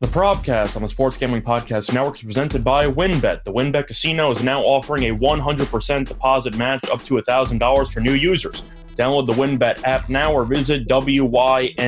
[0.00, 3.42] The Propcast on the Sports Gambling Podcast Network is presented by WynnBET.
[3.42, 8.12] The WynnBET Casino is now offering a 100% deposit match up to $1,000 for new
[8.12, 8.62] users.
[8.94, 11.82] Download the WynnBET app now or visit WYNNBet.com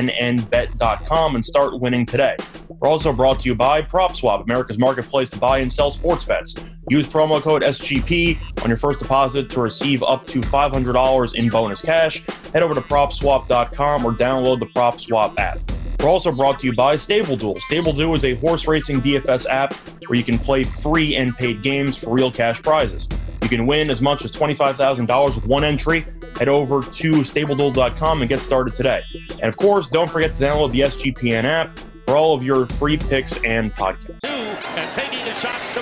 [1.35, 2.35] and start winning today.
[2.67, 6.53] We're also brought to you by PropSwap, America's marketplace to buy and sell sports bets.
[6.89, 11.81] Use promo code SGP on your first deposit to receive up to $500 in bonus
[11.81, 12.25] cash.
[12.51, 15.59] Head over to PropSwap.com or download the PropSwap app.
[16.01, 17.59] We're also brought to you by Stable Duel.
[17.59, 19.75] Stable Duel is a horse racing DFS app
[20.07, 23.07] where you can play free and paid games for real cash prizes.
[23.43, 26.03] You can win as much as $25,000 with one entry.
[26.39, 29.03] Head over to StableDuel.com and get started today.
[29.33, 31.77] And of course, don't forget to download the SGPN app
[32.07, 34.25] for all of your free picks and podcasts.
[34.25, 35.80] And shot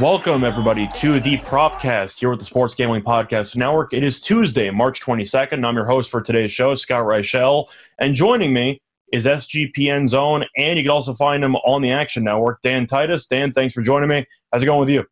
[0.00, 3.92] Welcome, everybody, to the Propcast here with the Sports Gambling Podcast Network.
[3.92, 5.64] It is Tuesday, March 22nd.
[5.64, 7.68] I'm your host for today's show, Scott Reichel.
[7.98, 8.80] And joining me
[9.12, 13.26] is SGPN Zone, and you can also find him on the Action Network, Dan Titus.
[13.26, 14.26] Dan, thanks for joining me.
[14.52, 15.04] How's it going with you?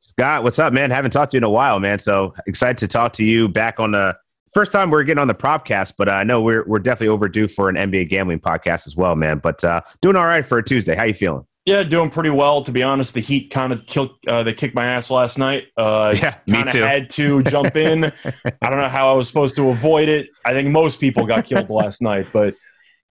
[0.00, 0.90] Scott, what's up, man?
[0.90, 1.98] Haven't talked to you in a while, man.
[1.98, 4.16] So excited to talk to you back on the
[4.52, 7.68] first time we're getting on the propcast, but I know we're we're definitely overdue for
[7.68, 9.38] an NBA gambling podcast as well, man.
[9.38, 10.94] But uh, doing all right for a Tuesday.
[10.94, 11.46] How you feeling?
[11.64, 12.64] Yeah, doing pretty well.
[12.64, 14.16] To be honest, the Heat kind of killed.
[14.26, 15.68] Uh, they kicked my ass last night.
[15.76, 16.82] Uh, Yeah, me too.
[16.82, 18.04] had to jump in.
[18.04, 20.28] I don't know how I was supposed to avoid it.
[20.44, 22.56] I think most people got killed last night, but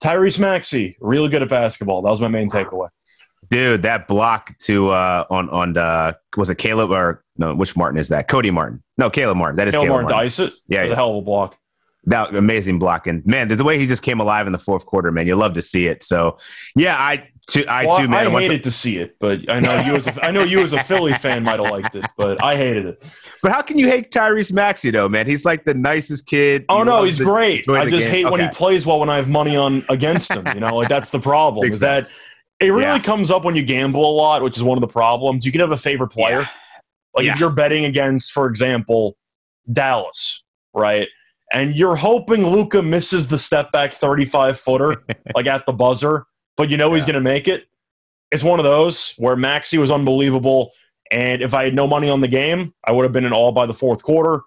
[0.03, 2.01] Tyrese Maxey really good at basketball.
[2.01, 2.89] That was my main takeaway.
[3.49, 7.99] Dude, that block to uh on on the was it Caleb or no, which Martin
[7.99, 8.27] is that?
[8.27, 8.83] Cody Martin.
[8.97, 9.55] No, Caleb Martin.
[9.57, 10.25] That is Caleb Caleb Martin Martin.
[10.25, 10.53] dice it.
[10.67, 10.93] Yeah, it was yeah.
[10.93, 11.57] a hell of a block.
[12.05, 14.85] That amazing block and Man, the, the way he just came alive in the fourth
[14.85, 16.01] quarter, man, you love to see it.
[16.01, 16.37] So
[16.75, 18.27] yeah, I too I Well, too, man.
[18.27, 20.73] I hated to see it, but I know you as a, I know you as
[20.73, 23.03] a Philly fan might have liked it, but I hated it.
[23.41, 25.27] but how can you hate Tyrese Maxey though, man?
[25.27, 26.65] He's like the nicest kid.
[26.69, 27.67] Oh He no, he's great.
[27.69, 28.11] I just game.
[28.25, 30.45] hate when he plays well when I have money on against him.
[30.53, 31.63] You know, like that's the problem.
[31.63, 32.05] Big is that
[32.59, 32.99] it really Yeah.
[32.99, 35.45] comes up when you gamble a lot, which is one of the problems.
[35.45, 36.41] You can have a favorite player.
[36.41, 36.47] Yeah.
[37.15, 37.33] Like Yeah.
[37.33, 39.17] if you're betting against, for example,
[39.71, 40.43] Dallas,
[40.73, 41.07] right?
[41.53, 45.03] And you're hoping Luka misses the step back 35 footer,
[45.35, 46.25] like at the buzzer,
[46.57, 47.67] but you know he's going to make it.
[48.31, 50.71] It's one of those where Maxey was unbelievable.
[51.11, 53.51] And if I had no money on the game, I would have been in all
[53.51, 54.41] by the fourth quarter.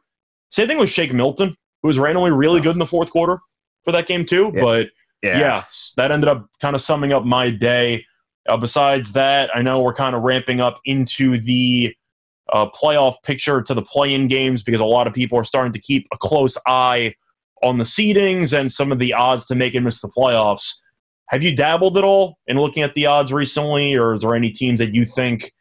[0.50, 3.40] Same thing with Shake Milton, who was randomly really good in the fourth quarter
[3.84, 4.52] for that game, too.
[4.54, 4.60] Yeah.
[4.60, 4.90] But
[5.22, 5.64] yeah.
[5.96, 8.04] that ended up kind of summing up my day.
[8.48, 11.94] Uh, besides that, I know we're kind of ramping up into the
[12.52, 15.78] uh, playoff picture to the play-in games because a lot of people are starting to
[15.78, 17.14] keep a close eye
[17.62, 20.74] on the seedings and some of the odds to make and miss the playoffs.
[21.28, 24.50] Have you dabbled at all in looking at the odds recently, or is there any
[24.50, 25.52] teams that you think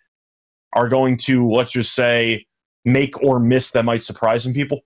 [0.74, 2.46] are going to, let's just say,
[2.86, 4.82] make or miss that might surprise some people?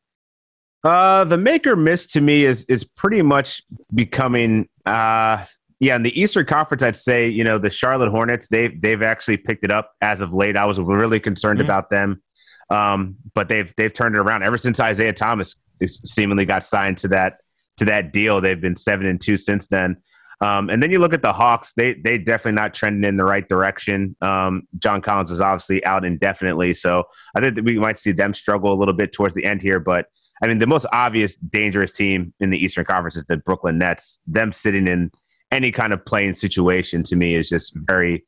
[0.84, 3.64] Uh, the make or miss to me is is pretty much
[3.96, 5.44] becoming uh
[5.80, 6.84] yeah in the Eastern Conference.
[6.84, 10.34] I'd say you know the Charlotte Hornets they've they've actually picked it up as of
[10.34, 10.56] late.
[10.56, 11.64] I was really concerned Mhm.
[11.66, 12.22] about them,
[12.70, 15.56] um, but they've they've turned it around ever since Isaiah Thomas
[15.86, 17.40] seemingly got signed to that
[17.78, 18.40] to that deal.
[18.40, 19.98] They've been seven and two since then.
[20.40, 23.24] Um, and then you look at the Hawks; they they definitely not trending in the
[23.24, 24.16] right direction.
[24.22, 27.06] Um, John Collins is obviously out indefinitely, so
[27.36, 29.80] I think that we might see them struggle a little bit towards the end here.
[29.80, 30.06] But
[30.42, 34.20] I mean, the most obvious dangerous team in the Eastern Conference is the Brooklyn Nets.
[34.28, 35.12] Them sitting in
[35.52, 38.25] any kind of play-in situation to me is just very,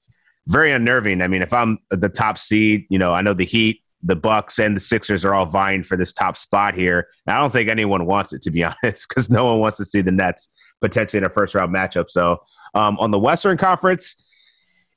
[0.47, 1.22] very unnerving.
[1.22, 4.58] I mean, if I'm the top seed, you know, I know the Heat, the Bucks,
[4.58, 7.08] and the Sixers are all vying for this top spot here.
[7.28, 9.86] And I don't think anyone wants it, to be honest, because no one wants to
[9.86, 10.50] see the Nets
[10.81, 12.09] potentially in a first round matchup.
[12.09, 14.16] So um, on the Western Conference,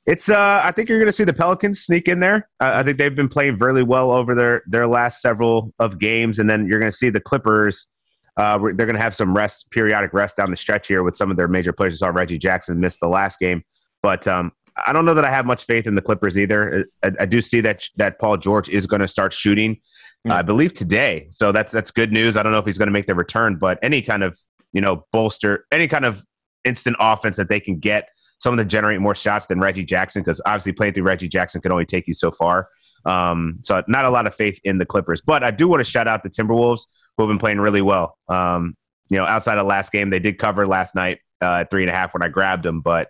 [0.05, 2.49] it's uh, I think you're going to see the Pelicans sneak in there.
[2.59, 6.39] Uh, I think they've been playing really well over their their last several of games,
[6.39, 7.87] and then you're going to see the Clippers.
[8.35, 11.29] Uh, they're going to have some rest, periodic rest down the stretch here with some
[11.29, 12.01] of their major players.
[12.01, 13.63] I saw Reggie Jackson missed the last game,
[14.01, 14.51] but um,
[14.87, 16.85] I don't know that I have much faith in the Clippers either.
[17.03, 19.79] I, I do see that that Paul George is going to start shooting,
[20.25, 20.31] Hmm.
[20.31, 21.27] I believe today.
[21.31, 22.37] So that's that's good news.
[22.37, 24.37] I don't know if he's going to make the return, but any kind of
[24.73, 26.23] you know bolster, any kind of
[26.65, 28.09] instant offense that they can get
[28.39, 31.71] someone to generate more shots than Reggie Jackson, because obviously playing through Reggie Jackson can
[31.71, 32.67] only take you so far.
[33.05, 35.85] Um, so not a lot of faith in the Clippers, but I do want to
[35.89, 36.81] shout out the Timberwolves
[37.17, 38.17] who have been playing really well.
[38.27, 38.75] Um,
[39.09, 41.89] you know, outside of last game, they did cover last night uh, at three and
[41.89, 43.09] a half when I grabbed them, but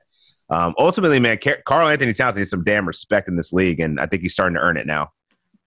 [0.49, 4.21] um, ultimately, man, Karl-Anthony Towns needs some damn respect in this league, and I think
[4.21, 5.11] he's starting to earn it now.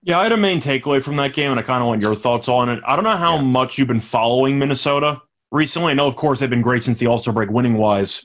[0.02, 2.14] Yeah, I had a main takeaway from that game, and I kind of want your
[2.14, 2.80] thoughts on it.
[2.86, 3.42] I don't know how Yeah.
[3.42, 5.20] much you've been following Minnesota
[5.56, 5.92] recently.
[5.92, 8.22] I know, of course, they've been great since the All Star break, winning wise.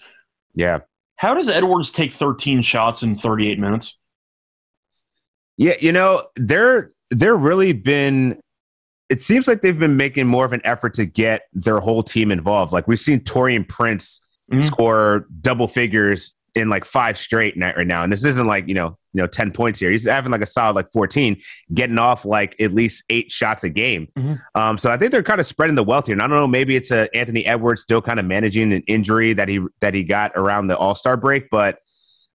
[0.53, 0.79] Yeah,
[1.15, 3.97] How does Edwards take 13 shots in 38 minutes?
[5.57, 8.39] Yeah, you know, they're they're really been
[9.09, 12.31] it seems like they've been making more of an effort to get their whole team
[12.31, 12.71] involved.
[12.71, 14.63] Like we've seen Taurean Prince mm-hmm.
[14.63, 18.03] score double figures in like five straight night right now.
[18.03, 19.91] And this isn't like, you know, you know, 10 points here.
[19.91, 21.39] He's having like a solid like 14,
[21.73, 24.07] getting off like at least eight shots a game.
[24.17, 24.35] Mm-hmm.
[24.59, 26.13] Um, so I think they're kind of spreading the wealth here.
[26.13, 29.33] And I don't know, maybe it's a Anthony Edwards still kind of managing an injury
[29.33, 31.79] that he that he got around the All-Star break, but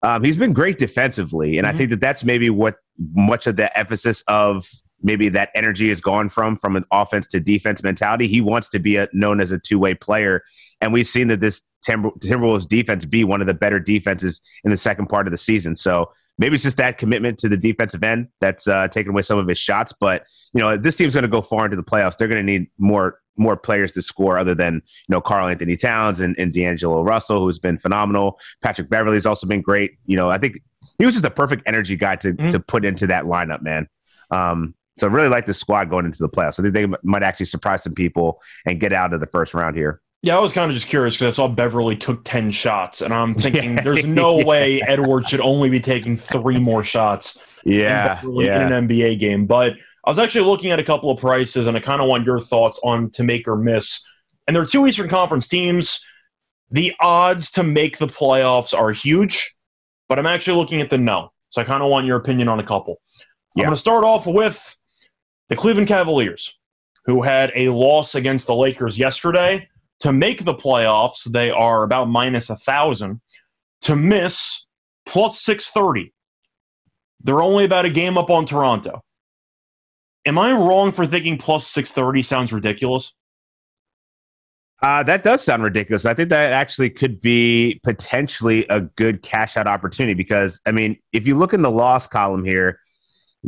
[0.02, 1.58] um, he's been great defensively.
[1.58, 1.74] And mm-hmm.
[1.74, 2.76] I think that that's maybe what
[3.14, 4.68] much of the emphasis of
[5.02, 8.26] maybe that energy is gone from from an offense to defense mentality.
[8.26, 10.43] He wants to be a, known as a two way player,
[10.81, 14.70] and we've seen that this Timber, Timberwolves defense be one of the better defenses in
[14.70, 15.76] the second part of the season.
[15.76, 19.38] So maybe it's just that commitment to the defensive end that's uh, taken away some
[19.38, 19.93] of his shots.
[19.98, 22.16] But you know, this team's going to go far into the playoffs.
[22.16, 26.20] They're going to need more more players to score other than you know Karl-Anthony Towns
[26.20, 28.38] and, and D'Angelo Russell, who's been phenomenal.
[28.62, 29.92] Patrick Beverley's also been great.
[30.06, 30.60] You know, I think
[30.99, 32.50] he was just a perfect energy guy to mm-hmm.
[32.50, 33.88] to put into that lineup, man.
[34.31, 36.58] Um, so I really like the squad going into the playoffs.
[36.58, 39.76] I think they might actually surprise some people and get out of the first round
[39.76, 40.00] here.
[40.22, 43.12] Yeah, I was kind of just curious because I saw Beverley took 10 shots, and
[43.12, 43.82] I'm thinking yeah.
[43.82, 44.44] there's no yeah.
[44.44, 48.66] way Edwards should only be taking three more shots yeah, in, yeah.
[48.66, 49.46] in an NBA game.
[49.46, 52.25] But I was actually looking at a couple of prices, and I kind of want
[52.25, 54.02] your thoughts on to make or miss.
[54.46, 56.02] And there are two Eastern Conference teams.
[56.70, 59.54] The odds to make the playoffs are huge,
[60.08, 61.32] but I'm actually looking at the no.
[61.50, 63.00] So I kind of want your opinion on a couple.
[63.56, 64.76] I'm going to start off with
[65.48, 66.58] the Cleveland Cavaliers,
[67.04, 69.69] who had a loss against the Lakers yesterday.
[70.00, 73.20] To make the playoffs, they are about minus a thousand.
[73.82, 74.66] To miss,
[75.06, 76.12] plus six thirty.
[77.22, 79.02] They're only about a game up on Toronto.
[80.26, 83.14] Am I wrong for thinking plus six thirty sounds ridiculous?
[84.82, 86.04] Uh, that does sound ridiculous.
[86.04, 90.99] I think that actually could be potentially a good cash out opportunity because, I mean,
[91.14, 92.81] if you look in the loss column here,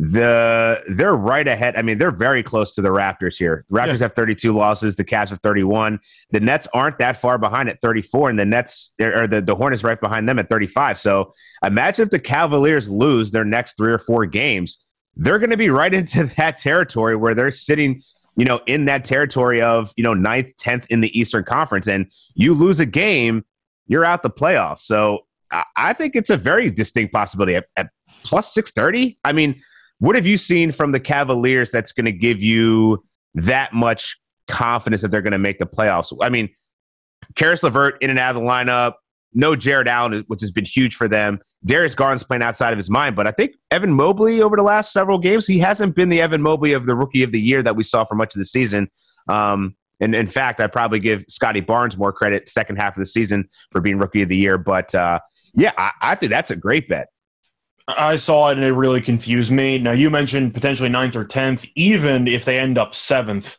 [0.00, 1.74] the they're right ahead.
[1.76, 3.64] I mean, they're very close to the Raptors here.
[3.68, 4.04] The Raptors yeah.
[4.04, 4.94] have 32 losses.
[4.94, 5.98] The Cavs have 31.
[6.30, 9.82] The Nets aren't that far behind at 34, and the Nets or the, the Hornets
[9.82, 11.00] right behind them at 35.
[11.00, 11.32] So
[11.64, 14.78] imagine if the Cavaliers lose their next three or four games,
[15.16, 18.00] they're going to be right into that territory where they're sitting,
[18.36, 22.06] you know, in that territory of you know ninth, tenth in the Eastern Conference, and
[22.34, 23.44] you lose a game,
[23.88, 24.80] you're out the playoffs.
[24.80, 25.26] So
[25.74, 27.88] I think it's a very distinct possibility at, at
[28.22, 29.18] plus 630.
[29.24, 29.60] I mean
[29.98, 33.04] what have you seen from the Cavaliers that's going to give you
[33.34, 36.16] that much confidence that they're going to make the playoffs?
[36.20, 36.48] I mean,
[37.34, 38.94] Caris LeVert in and out of the lineup.
[39.34, 41.38] No Jarrett Allen, which has been huge for them.
[41.64, 44.92] Darius Garland's playing outside of his mind, but I think Evan Mobley over the last
[44.92, 47.76] several games, he hasn't been the Evan Mobley of the rookie of the year that
[47.76, 48.88] we saw for much of the season.
[49.28, 53.06] Um, and in fact, I probably give Scottie Barnes more credit second half of the
[53.06, 54.56] season for being rookie of the year.
[54.56, 55.18] But uh,
[55.54, 57.08] yeah, I, I think that's a great bet.
[57.88, 59.78] I saw it and it really confused me.
[59.78, 63.58] Now, you mentioned potentially ninth or 10th, even if they end up seventh.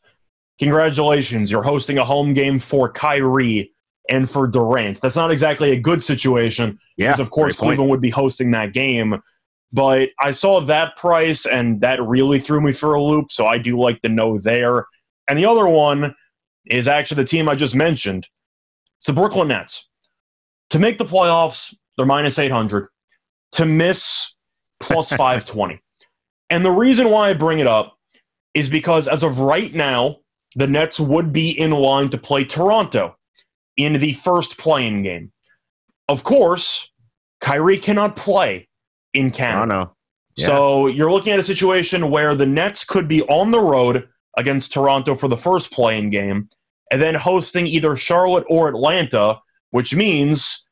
[0.59, 3.73] Congratulations, you're hosting a home game for Kyrie
[4.09, 5.01] and for Durant.
[5.01, 8.73] That's not exactly a good situation yeah, because, of course, Cleveland would be hosting that
[8.73, 9.21] game.
[9.71, 13.31] But I saw that price and that really threw me for a loop.
[13.31, 14.85] So I do like the no there.
[15.27, 16.15] And the other one
[16.65, 18.27] is actually the team I just mentioned.
[18.99, 19.87] It's the Brooklyn Nets.
[20.71, 22.89] To make the playoffs, they're minus 800
[23.53, 24.33] to miss
[24.81, 25.81] plus 520.
[26.49, 27.97] And the reason why I bring it up
[28.53, 30.17] is because as of right now,
[30.55, 33.15] the Nets would be in line to play Toronto
[33.77, 35.31] in the first play-in game.
[36.07, 36.91] Of course,
[37.39, 38.67] Kyrie cannot play
[39.13, 39.75] in Canada.
[39.75, 39.95] Oh, no.
[40.35, 40.47] Yeah.
[40.47, 44.07] So you're looking at a situation where the Nets could be on the road
[44.37, 46.49] against Toronto for the first play-in game
[46.91, 49.39] and then hosting either Charlotte or Atlanta,
[49.71, 50.65] which means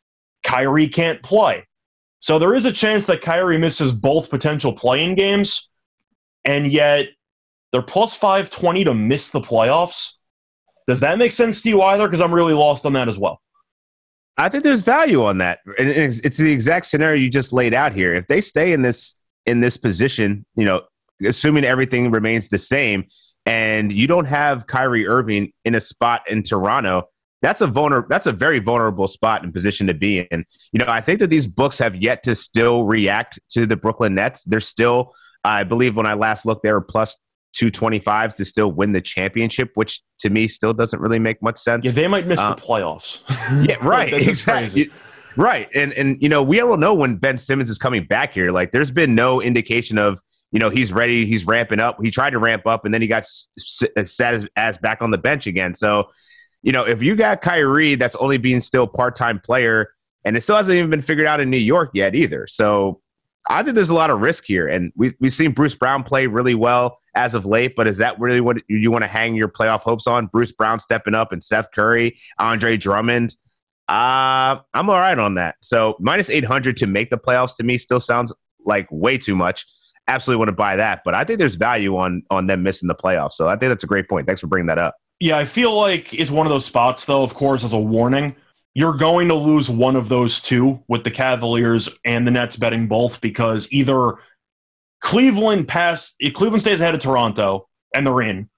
[0.44, 1.68] Kyrie can't play.
[2.20, 5.70] So there is a chance that Kyrie misses both potential play-in games,
[6.46, 7.10] and yet
[7.72, 10.14] they're plus 520 to miss the playoffs.
[10.88, 12.08] Does that make sense to you either?
[12.08, 13.42] Because I'm really lost on that as well.
[14.38, 15.60] I think there's value on that.
[15.78, 18.14] And it's the exact scenario you just laid out here.
[18.14, 19.16] If they stay in this
[19.48, 20.84] in this position, you know,
[21.26, 23.06] assuming everything remains the same,
[23.46, 27.10] and you don't have Kyrie Irving in a spot in Toronto,
[27.42, 30.46] that's a vulnerable that's a very vulnerable spot and position to be in.
[30.72, 34.16] You know, I think that these books have yet to still react to the Brooklyn
[34.16, 34.44] Nets.
[34.44, 35.14] They're still,
[35.44, 37.16] I believe when I last looked, they were plus
[37.54, 41.86] 225 to still win the championship, which to me still doesn't really make much sense.
[41.86, 43.22] Yeah, they might miss uh, the playoffs.
[43.68, 44.14] yeah, right.
[44.14, 44.90] exactly.
[45.36, 45.70] Right.
[45.76, 48.50] And and you know, we all know when Ben Simmons is coming back here.
[48.50, 50.20] Like there's been no indication of
[50.52, 53.08] you know he's ready he's ramping up he tried to ramp up and then he
[53.08, 53.26] got
[53.58, 56.06] sat his ass back on the bench again so
[56.64, 59.90] you know, if you got Kyrie that's only being still part time player,
[60.26, 62.48] and it still hasn't even been figured out in New York yet either.
[62.48, 63.02] So
[63.50, 66.28] I think there's a lot of risk here, and we we've seen Bruce Brown play
[66.28, 67.76] really well as of late.
[67.76, 70.28] But is that really what you want to hang your playoff hopes on?
[70.28, 73.36] Bruce Brown stepping up and Seth Curry, Andre Drummond.
[73.88, 75.56] Uh, I'm all right on that.
[75.62, 78.34] So minus 800 to make the playoffs to me still sounds
[78.66, 79.66] like way too much.
[80.10, 82.96] Absolutely want to buy that, but I think there's value on on them missing the
[82.96, 83.34] playoffs.
[83.34, 84.28] So I think that's a great point.
[84.28, 84.96] Thanks for bringing that up.
[85.20, 87.24] Yeah, I feel like it's one of those spots, though.
[87.24, 88.36] Of course, as a warning,
[88.76, 92.88] you're going to lose one of those two with the Cavaliers and the Nets betting
[92.88, 94.16] both because either
[95.02, 98.50] Cleveland pass Cleveland stays ahead of Toronto and they're in,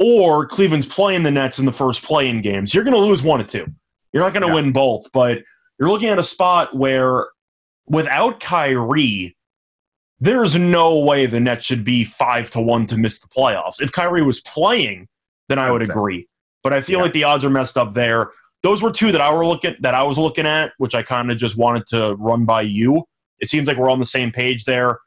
[0.00, 2.74] or Cleveland's playing the Nets in the first play-in games.
[2.74, 3.66] You're going to lose one of two.
[4.12, 4.54] You're not going to yeah.
[4.54, 5.42] win both, but
[5.78, 7.28] you're looking at a spot where
[7.86, 9.36] without Kyrie,
[10.18, 13.80] there's no way the Nets should be five to one to miss the playoffs.
[13.80, 15.08] If Kyrie was playing,
[15.50, 16.28] then I would agree.
[16.62, 17.04] But I feel yeah.
[17.04, 18.30] like the odds are messed up there.
[18.62, 21.30] Those were two that I were looking that I was looking at, which I kind
[21.30, 23.04] of just wanted to run by you.
[23.40, 25.00] It seems like we're on the same page there.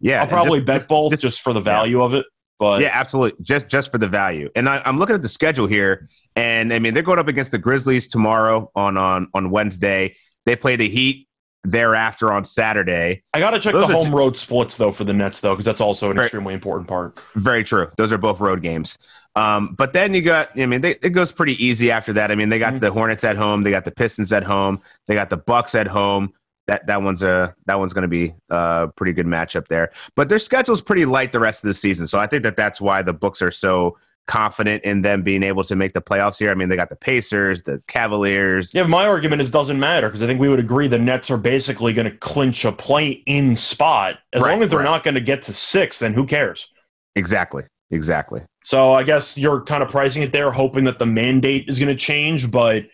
[0.00, 2.04] Yeah, I'll probably just, bet both just, just, for the value yeah.
[2.04, 2.26] of it.
[2.58, 4.50] But yeah, absolutely, just just for the value.
[4.54, 7.50] And I, I'm looking at the schedule here, and I mean they're going up against
[7.50, 10.16] the Grizzlies tomorrow on on on Wednesday.
[10.44, 11.28] They play the Heat
[11.64, 13.22] thereafter on Saturday.
[13.34, 15.54] I got to check Those the home t- road splits though for the Nets though
[15.54, 17.18] because that's also an very, extremely important part.
[17.34, 17.88] Very true.
[17.96, 18.98] Those are both road games.
[19.38, 22.30] Um, but then you got, I mean, they, it goes pretty easy after that.
[22.30, 22.80] I mean, they got mm-hmm.
[22.80, 25.86] the Hornets at home, they got the Pistons at home, they got the Bucks at
[25.86, 26.32] home
[26.68, 29.90] that that one's a that one's going to be a pretty good matchup there.
[30.14, 32.80] But their schedule's pretty light the rest of the season, so I think that that's
[32.80, 36.50] why the books are so confident in them being able to make the playoffs here.
[36.50, 38.74] I mean, they got the Pacers, the Cavaliers.
[38.74, 41.38] Yeah, my argument is doesn't matter because I think we would agree the Nets are
[41.38, 44.84] basically going to clinch a play-in spot as right, long as they're right.
[44.84, 45.98] not going to get to six.
[45.98, 46.68] Then who cares?
[47.16, 47.64] Exactly.
[47.90, 48.42] Exactly.
[48.68, 51.88] So I guess you're kind of pricing it there, hoping that the mandate is going
[51.88, 52.84] to change, but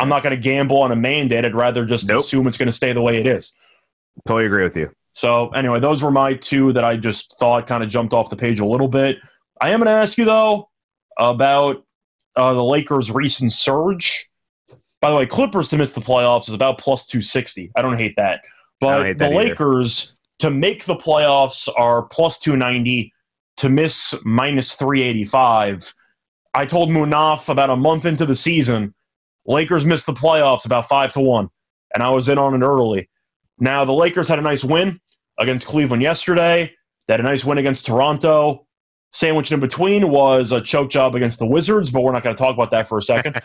[0.00, 1.44] I'm not going to gamble on a mandate.
[1.44, 2.20] I'd rather just nope.
[2.20, 3.52] assume it's going to stay the way it is.
[4.26, 4.90] Totally agree with you.
[5.12, 8.36] So anyway, those were my two that I just thought kind of jumped off the
[8.36, 9.18] page a little bit.
[9.60, 10.70] I am going to ask you though
[11.18, 11.84] about
[12.34, 14.30] uh, the Lakers' recent surge.
[15.02, 17.70] By the way, Clippers to miss the playoffs is about plus 260.
[17.76, 18.40] I don't hate that.
[18.80, 19.50] But hate that the either.
[19.50, 23.12] Lakers to make the playoffs are plus 290,
[23.58, 25.94] to miss minus 385.
[26.54, 28.94] I told Munaf about a month into the season
[29.46, 31.48] Lakers missed the playoffs about five to one,
[31.94, 33.08] and I was in on it early.
[33.58, 35.00] Now the Lakers had a nice win
[35.38, 36.72] against Cleveland yesterday.
[37.06, 38.66] They had a nice win against Toronto.
[39.12, 42.40] Sandwiched in between was a choke job against the Wizards, but we're not going to
[42.40, 43.40] talk about that for a second.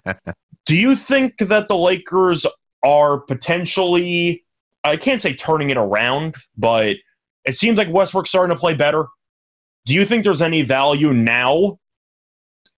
[0.66, 2.46] Do you think that the Lakers
[2.82, 4.44] are potentially,
[4.84, 6.96] I can't say turning it around, but
[7.44, 9.06] it seems like Westbrook's starting to play better.
[9.86, 11.78] Do you think there's any value now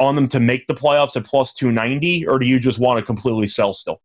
[0.01, 3.05] on them to make the playoffs at plus 290, or do you just want to
[3.05, 4.01] completely sell still?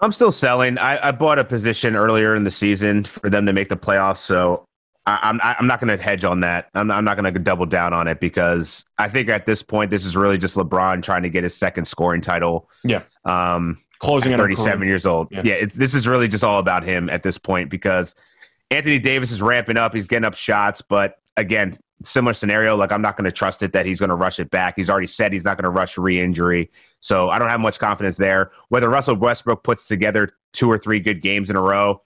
[0.00, 0.78] I'm still selling.
[0.78, 4.18] I, I bought a position earlier in the season for them to make the playoffs,
[4.18, 4.66] so
[5.06, 6.68] I, am I'm, I'm not going to hedge on that.
[6.74, 9.90] I'm, I'm not going to double down on it because I think at this point
[9.90, 12.68] this is really just LeBron trying to get his second scoring title.
[12.84, 13.02] Yeah.
[13.24, 15.28] Um, closing at 37 years old.
[15.30, 18.14] Yeah, yeah this is really just all about him at this point because
[18.72, 19.94] Anthony Davis is ramping up.
[19.94, 22.76] He's getting up shots, but again, similar scenario.
[22.76, 24.74] Like I'm not going to trust it that he's going to rush it back.
[24.76, 28.16] He's already said he's not going to rush re-injury, so I don't have much confidence
[28.16, 28.50] there.
[28.68, 32.02] Whether Russell Westbrook puts together two or three good games in a row,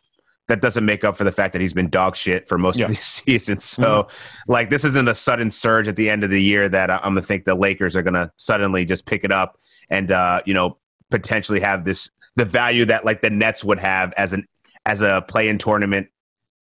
[0.48, 2.84] that doesn't make up for the fact that he's been dog shit for most yeah.
[2.84, 3.60] of the season.
[3.60, 4.52] So, mm-hmm.
[4.52, 7.16] like, this isn't a sudden surge at the end of the year that I'm going
[7.16, 9.58] to think the Lakers are going to suddenly just pick it up
[9.90, 10.78] and uh, you know
[11.10, 14.46] potentially have this the value that like the Nets would have as an
[14.84, 16.08] as a play-in tournament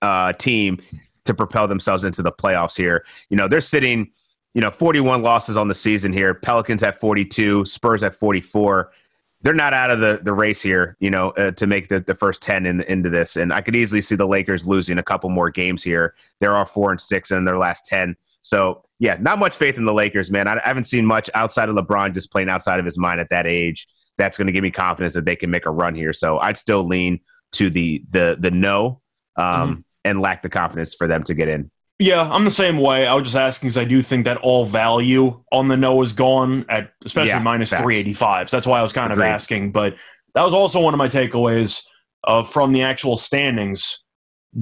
[0.05, 0.79] uh, team
[1.25, 3.07] to propel themselves into the playoffs here.
[3.31, 4.11] You know, they're sitting,
[4.53, 6.35] you know, 41 losses on the season here.
[6.35, 8.93] Pelicans at 42, Spurs at 44.
[9.41, 12.15] They're not out of the, the race here, you know, uh, to make the, the
[12.15, 13.37] first 10 in, into this.
[13.37, 16.15] And I could easily see the Lakers losing a couple more games here.
[16.41, 18.15] There are four and six in their last 10.
[18.43, 20.47] So, yeah, not much faith in the Lakers, man.
[20.47, 23.31] I, I haven't seen much outside of LeBron just playing outside of his mind at
[23.31, 23.89] that age.
[24.19, 26.13] That's going to give me confidence that they can make a run here.
[26.13, 27.21] So I'd still lean
[27.53, 29.01] to the the the no.
[29.37, 31.71] Um, mm-hmm and lack the confidence for them to get in.
[31.99, 33.07] Yeah, I'm the same way.
[33.07, 36.13] I was just asking because I do think that all value on the no is
[36.13, 38.51] gone at especially yeah, minus 385.
[38.51, 39.27] So that's why I was kind Agreed.
[39.27, 39.73] of asking.
[39.73, 39.95] But
[40.35, 41.85] that was also one of my takeaways
[42.25, 44.03] uh, from the actual standings.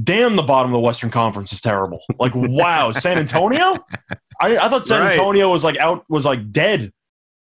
[0.04, 2.00] Damn, the bottom of the Western Conference is terrible.
[2.18, 3.78] Like, wow, San Antonio.
[4.40, 5.12] I, I thought San right.
[5.12, 6.92] Antonio was like out was like dead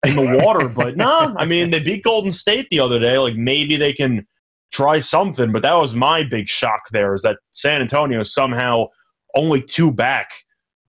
[0.07, 1.05] in the water, but no.
[1.29, 3.19] Nah, I mean, they beat Golden State the other day.
[3.19, 4.27] Like maybe they can
[4.75, 5.53] try something.
[5.53, 8.89] But that was my big shock there is that San Antonio somehow
[9.37, 10.31] only two back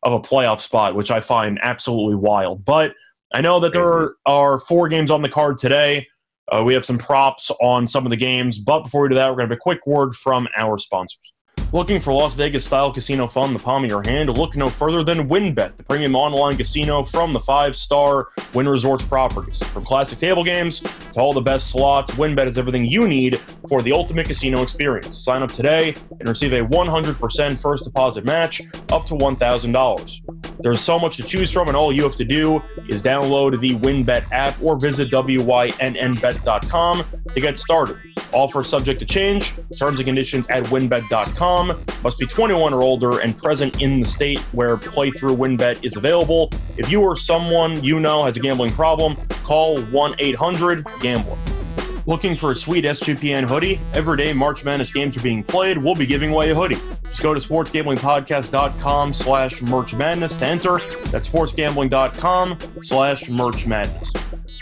[0.03, 2.65] of a playoff spot, which I find absolutely wild.
[2.65, 2.93] But
[3.33, 6.07] I know that there are, are four games on the card today.
[6.51, 9.29] Uh, we have some props on some of the games, but before we do that,
[9.29, 11.33] we're going to have a quick word from our sponsors.
[11.75, 14.29] Looking for Las Vegas style casino fun in the palm of your hand?
[14.38, 19.03] Look no further than WynnBET, the premium online casino from the five star Wynn Resorts
[19.03, 19.62] properties.
[19.62, 23.82] From classic table games to all the best slots, WynnBET is everything you need for
[23.82, 25.17] the ultimate casino experience.
[25.17, 28.62] Sign up today and receive a 100% first deposit match
[28.94, 30.62] up to $1,000.
[30.62, 33.75] There's so much to choose from, and all you have to do is download the
[33.79, 37.03] WynnBET app or visit WYNNBet.com
[37.34, 38.14] to get started.
[38.35, 39.53] Offer subject to change.
[39.77, 41.85] Terms and conditions at wynnbet.com.
[42.03, 46.51] Must be 21 or older and present in the state where playthrough WynnBET is available.
[46.77, 51.37] If you or someone you know has a gambling problem, call 1 800 GAMBLER.
[52.07, 53.79] Looking for a sweet SGPN hoodie?
[53.93, 56.77] Every day March Madness games are being played, we'll be giving away a hoodie.
[57.05, 60.77] Just go to sportsgamblingpodcast.com slash merch madness to enter.
[61.09, 64.11] That's sportsgambling.com slash merch madness.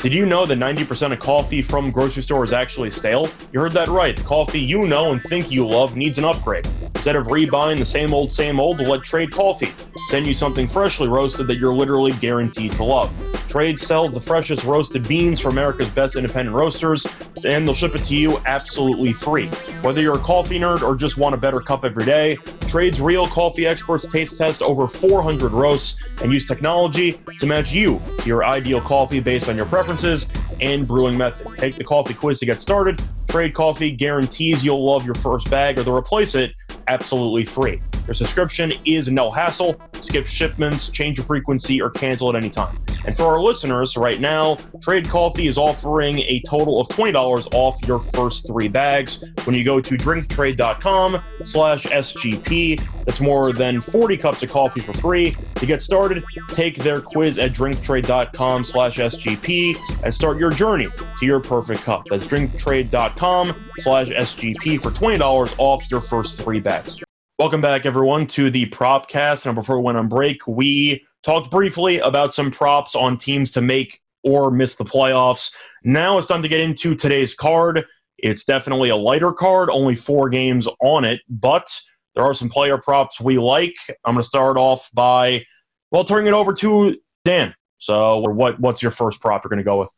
[0.03, 3.29] Did you know that 90% of coffee from grocery store is actually stale?
[3.53, 4.13] You heard that right.
[4.13, 6.67] The coffee you know and think you love needs an upgrade.
[6.93, 9.71] Instead of rebuying the same old, same old, let Trade Coffee
[10.09, 13.13] send you something freshly roasted that you're literally guaranteed to love.
[13.47, 17.05] Trade sells the freshest roasted beans from America's best independent roasters,
[17.45, 19.47] and they'll ship it to you absolutely free.
[19.83, 23.27] Whether you're a coffee nerd or just want a better cup every day, Trade's real
[23.27, 28.81] coffee experts taste test over 400 roasts and use technology to match you your ideal
[28.81, 31.47] coffee based on your preferences and brewing method.
[31.57, 33.01] Take the coffee quiz to get started.
[33.27, 36.53] Trade Coffee guarantees you'll love your first bag or they'll replace it
[36.87, 37.81] absolutely free.
[38.07, 39.79] Your subscription is no hassle.
[39.93, 42.77] Skip shipments, change your frequency, or cancel at any time.
[43.05, 47.77] And for our listeners, right now, Trade Coffee is offering a total of $20 off
[47.87, 52.81] your first three bags when you go to drinktrade.com slash SGP.
[53.05, 55.35] That's more than 40 cups of coffee for free.
[55.55, 60.87] To get started, take their quiz at drinktrade.com slash SGP and start your journey
[61.19, 62.05] to your perfect cup.
[62.09, 67.03] That's drinktrade.com slash SGP for $20 off your first three bags.
[67.43, 69.45] Welcome back, everyone, to the Propcast.
[69.45, 73.59] And before we went on break, we talked briefly about some props on teams to
[73.59, 75.53] make or miss the playoffs.
[75.83, 77.83] Now it's time to get into today's card.
[78.17, 81.81] It's definitely a lighter card, only four games on it, but
[82.15, 83.75] there are some player props we like.
[84.05, 85.45] I'm going to start off by,
[85.91, 87.53] well, turning it over to Dan.
[87.77, 89.91] So, what what's your first prop you're going to go with?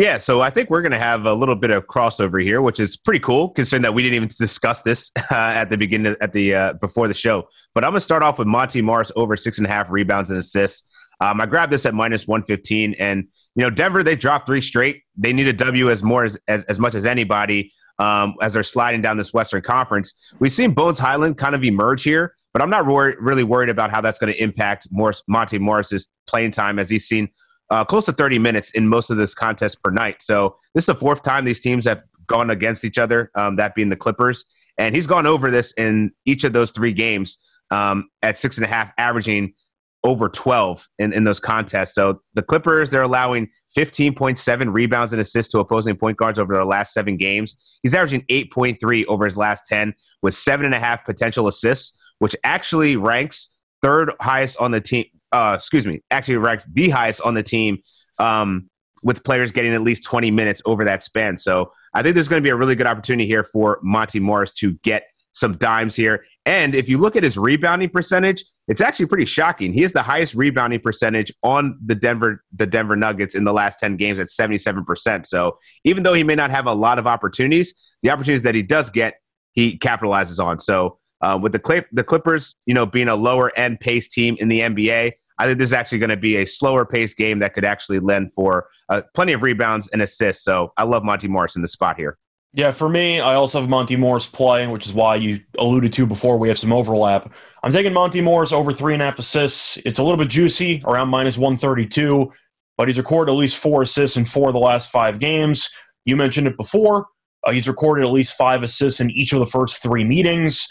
[0.00, 2.80] Yeah, so I think we're going to have a little bit of crossover here, which
[2.80, 6.32] is pretty cool, considering that we didn't even discuss this uh, at the beginning, at
[6.32, 7.46] the uh, before the show.
[7.74, 10.30] But I'm going to start off with Monte Morris over six and a half rebounds
[10.30, 10.88] and assists.
[11.20, 15.02] Um, I grabbed this at minus 115, and you know Denver they dropped three straight.
[15.18, 18.62] They need a W as more as as, as much as anybody um, as they're
[18.62, 20.14] sliding down this Western Conference.
[20.38, 23.90] We've seen Bones Hyland kind of emerge here, but I'm not wor- really worried about
[23.90, 27.28] how that's going to impact Morris, Monte Morris's playing time as he's seen
[27.70, 30.22] uh, close to 30 minutes in most of this contest per night.
[30.22, 33.74] So this is the fourth time these teams have gone against each other, um, that
[33.74, 34.44] being the Clippers.
[34.78, 37.38] And he's gone over this in each of those three games
[37.70, 39.54] um, at six and a half, averaging
[40.02, 41.94] over 12 in, in those contests.
[41.94, 46.64] So the Clippers, they're allowing 15.7 rebounds and assists to opposing point guards over their
[46.64, 47.78] last seven games.
[47.82, 52.34] He's averaging 8.3 over his last 10 with seven and a half potential assists, which
[52.42, 57.34] actually ranks third highest on the team uh, excuse me, actually ranks the highest on
[57.34, 57.78] the team
[58.18, 58.68] um,
[59.02, 61.36] with players getting at least 20 minutes over that span.
[61.36, 64.52] So I think there's going to be a really good opportunity here for Monte Morris
[64.54, 66.24] to get some dimes here.
[66.44, 69.72] And if you look at his rebounding percentage, it's actually pretty shocking.
[69.72, 73.78] He has the highest rebounding percentage on the Denver the Denver Nuggets in the last
[73.80, 75.26] 10 games at 77%.
[75.26, 78.62] So even though he may not have a lot of opportunities, the opportunities that he
[78.62, 79.14] does get,
[79.52, 80.60] he capitalizes on.
[80.60, 84.36] So uh, with the Clip, the Clippers, you know, being a lower end pace team
[84.40, 87.38] in the NBA, I think this is actually going to be a slower pace game
[87.38, 90.44] that could actually lend for uh, plenty of rebounds and assists.
[90.44, 92.18] So I love Monte Morris in the spot here.
[92.52, 96.06] Yeah, for me, I also have Monte Morris playing, which is why you alluded to
[96.06, 97.32] before we have some overlap.
[97.62, 99.78] I'm taking Monte Morris over three and a half assists.
[99.86, 102.30] It's a little bit juicy, around minus 132,
[102.76, 105.70] but he's recorded at least four assists in four of the last five games.
[106.04, 107.06] You mentioned it before.
[107.44, 110.68] Uh, he's recorded at least five assists in each of the first three meetings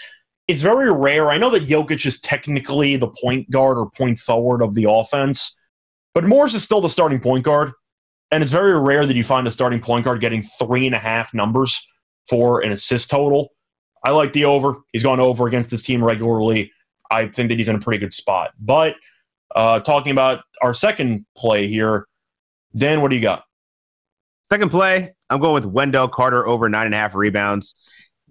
[0.50, 1.30] it's very rare.
[1.30, 5.56] I know that Jokic is technically the point guard or point forward of the offense,
[6.16, 7.72] but Morris is still the starting point guard.
[8.32, 11.00] And it's very rare that you find a starting point guard getting three and a
[11.00, 11.88] half numbers
[12.28, 13.50] for an assist total.
[14.04, 14.78] I like the over.
[14.92, 16.72] He's gone over against this team regularly.
[17.12, 18.52] I think that he's in a pretty good spot.
[18.60, 18.96] But
[19.54, 22.08] uh, talking about our second play here,
[22.76, 23.44] Dan, what do you got?
[24.52, 27.76] Second play, I'm going with Wendell Carter over nine and a half rebounds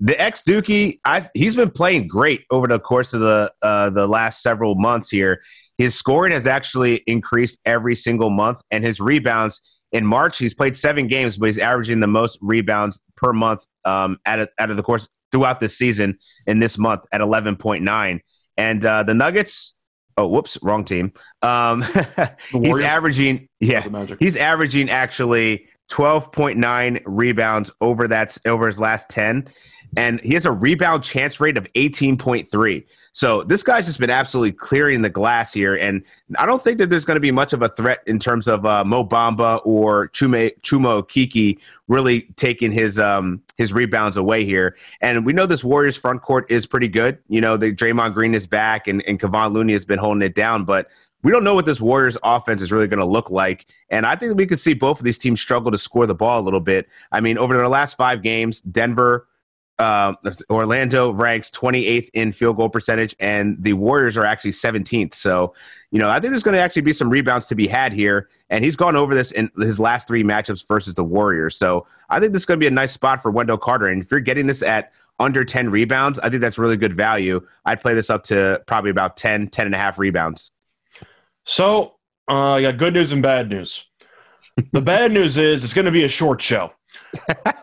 [0.00, 1.00] the ex Dookie,
[1.34, 5.42] he's been playing great over the course of the uh, the last several months here.
[5.76, 9.60] His scoring has actually increased every single month, and his rebounds
[9.92, 14.18] In March, he's played seven games, but he's averaging the most rebounds per month um,
[14.26, 18.20] out, of, out of the course throughout the season in this month at 11.9.
[18.56, 19.74] And uh, the Nuggets,
[20.16, 21.12] oh, whoops, wrong team.
[21.42, 21.82] Um,
[22.50, 23.86] he's averaging, yeah,
[24.18, 29.48] he's averaging actually 12.9 rebounds over that over his last 10
[29.96, 34.52] and he has a rebound chance rate of 18.3 so this guy's just been absolutely
[34.52, 36.04] clearing the glass here and
[36.38, 38.66] i don't think that there's going to be much of a threat in terms of
[38.66, 45.24] uh, mo bamba or Chuma Okeke really taking his um, his rebounds away here and
[45.24, 48.46] we know this warriors front court is pretty good you know the Draymond Green is
[48.46, 50.88] back and, and Kevon Looney has been holding it down but
[51.22, 53.66] we don't know what this Warriors offense is really going to look like.
[53.90, 56.40] And I think we could see both of these teams struggle to score the ball
[56.40, 56.88] a little bit.
[57.10, 59.27] I mean, over their last five games, Denver,
[59.78, 60.12] uh,
[60.50, 65.14] Orlando ranks 28th in field goal percentage, and the Warriors are actually 17th.
[65.14, 65.54] So,
[65.90, 68.28] you know, I think there's going to actually be some rebounds to be had here.
[68.50, 71.56] And he's gone over this in his last three matchups versus the Warriors.
[71.56, 73.86] So I think this is going to be a nice spot for Wendell Carter.
[73.86, 77.46] And if you're getting this at under 10 rebounds, I think that's really good value.
[77.64, 80.50] I'd play this up to probably about 10, 10 and a half rebounds.
[81.44, 81.94] So
[82.28, 83.84] uh, I got good news and bad news.
[84.72, 86.72] The bad news is it's going to be a short show.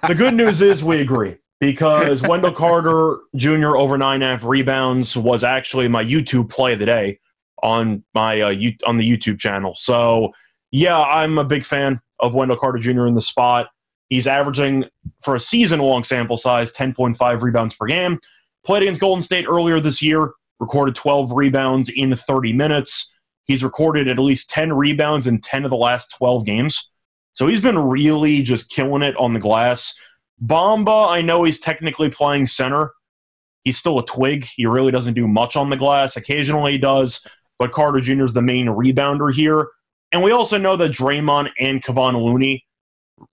[0.07, 3.75] the good news is we agree because Wendell Carter Jr.
[3.75, 7.19] over nine and a half rebounds was actually my YouTube play of the day
[7.63, 9.73] on my uh, U- on the YouTube channel.
[9.75, 10.33] So
[10.71, 13.07] yeah, I'm a big fan of Wendell Carter Jr.
[13.07, 13.67] in the spot.
[14.09, 14.85] He's averaging
[15.23, 18.19] for a season long sample size 10.5 rebounds per game.
[18.65, 23.13] Played against Golden State earlier this year, recorded 12 rebounds in 30 minutes.
[23.45, 26.91] He's recorded at least 10 rebounds in 10 of the last 12 games.
[27.33, 29.93] So he's been really just killing it on the glass.
[30.43, 32.91] Bamba, I know he's technically playing center.
[33.63, 34.45] He's still a twig.
[34.55, 36.15] He really doesn't do much on the glass.
[36.15, 37.25] Occasionally he does,
[37.57, 38.25] but Carter Jr.
[38.25, 39.69] is the main rebounder here.
[40.11, 42.65] And we also know that Draymond and Kevon Looney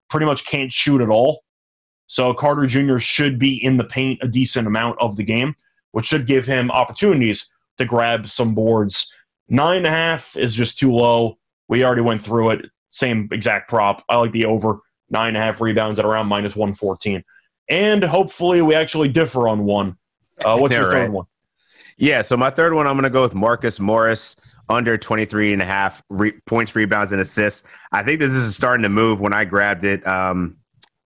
[0.09, 1.43] pretty much can't shoot at all.
[2.07, 2.99] So Carter Jr.
[2.99, 5.55] should be in the paint a decent amount of the game,
[5.93, 9.13] which should give him opportunities to grab some boards
[9.53, 11.37] Nine and a half is just too low.
[11.69, 12.67] We already went through it.
[12.89, 14.03] Same exact prop.
[14.09, 14.79] I like the over.
[15.13, 17.23] Nine and a half rebounds at around minus 114.
[17.69, 19.97] And hopefully we actually differ on one.
[20.45, 21.03] Uh, what's your right.
[21.03, 21.27] third one?
[21.99, 24.35] Yeah, so my third one, I'm going to go with Marcus Morris
[24.69, 27.63] under 23 and a half re- points, rebounds, and assists.
[27.93, 29.21] I think this is starting to move.
[29.21, 30.57] When I grabbed it, um,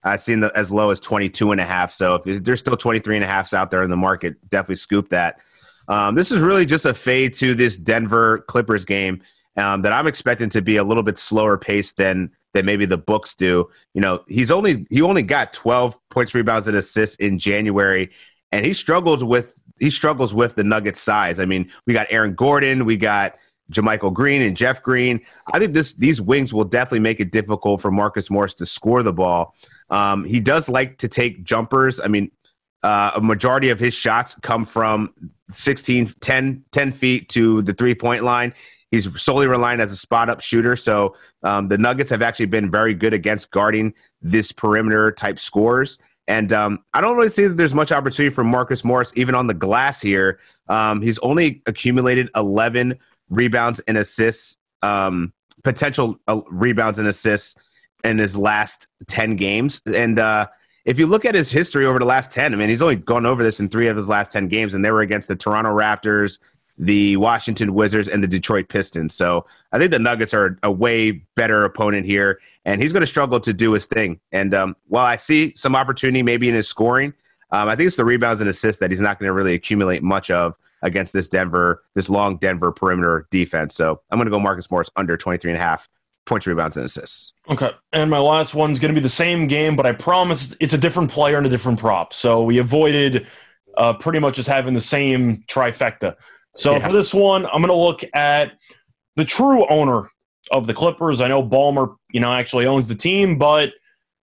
[0.05, 1.93] I've seen the, as low as 22 and a half.
[1.93, 5.09] So if there's still 23 and a halfs out there in the market, definitely scoop
[5.09, 5.41] that.
[5.89, 9.23] Um, this is really just a fade to this Denver Clippers game
[9.57, 12.99] um, that I'm expecting to be a little bit slower paced than than maybe the
[12.99, 13.69] books do.
[13.95, 18.11] You know, he's only he only got 12 points, rebounds, and assists in January,
[18.53, 21.41] and he struggles with he struggles with the Nuggets size.
[21.41, 23.37] I mean, we got Aaron Gordon, we got
[23.73, 25.21] JaMychal Green and Jeff Green.
[25.53, 29.03] I think this these wings will definitely make it difficult for Marcus Morris to score
[29.03, 29.55] the ball.
[29.91, 32.01] Um, he does like to take jumpers.
[32.01, 32.31] I mean,
[32.83, 35.13] uh, a majority of his shots come from
[35.51, 38.53] 16, 10, 10 feet to the three point line.
[38.97, 40.75] He's solely relying as a spot up shooter.
[40.77, 45.99] So um, the Nuggets have actually been very good against guarding this perimeter type scores.
[46.29, 49.47] And um, I don't really see that there's much opportunity for Marcus Morris, even on
[49.47, 50.41] the glass here.
[50.69, 55.33] Um, he's only accumulated 11 rebounds and assists, um,
[55.63, 57.55] potential uh, rebounds and assists
[58.03, 59.81] in his last 10 games.
[59.87, 60.47] And uh,
[60.85, 63.27] if you look at his history over the last 10, I mean, he's only gone
[63.27, 65.71] over this in three of his last 10 games, and they were against the Toronto
[65.71, 66.39] Raptors,
[66.79, 69.15] the Washington Wizards, and the Detroit Pistons.
[69.15, 73.07] So I think the Nuggets are a way better opponent here, and he's going to
[73.07, 74.21] struggle to do his thing.
[74.33, 77.15] And um, while I see some opportunity maybe in his scoring,
[77.51, 80.03] um, I think it's the rebounds and assists that he's not going to really accumulate
[80.03, 83.75] much of against this Denver, this long Denver perimeter defense.
[83.75, 85.89] So I'm going to go Marcus Morris under 23 and a half
[86.27, 87.33] points, rebounds, and assists.
[87.49, 87.71] Okay.
[87.93, 90.79] And my last one's going to be the same game, but I promise it's a
[90.79, 92.13] different player and a different prop.
[92.13, 93.27] So we avoided
[93.77, 96.17] uh, pretty much just having the same trifecta.
[96.57, 96.87] So yeah.
[96.87, 98.53] for this one, I'm going to look at
[99.17, 100.09] the true owner
[100.51, 101.21] of the Clippers.
[101.21, 103.73] I know Ballmer, you know, actually owns the team, but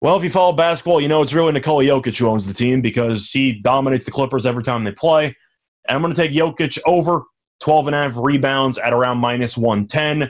[0.01, 2.81] well, if you follow basketball, you know it's really Nikola Jokic who owns the team
[2.81, 5.27] because he dominates the Clippers every time they play.
[5.87, 7.23] And I'm going to take Jokic over
[7.61, 10.29] 12 and a half rebounds at around minus 110.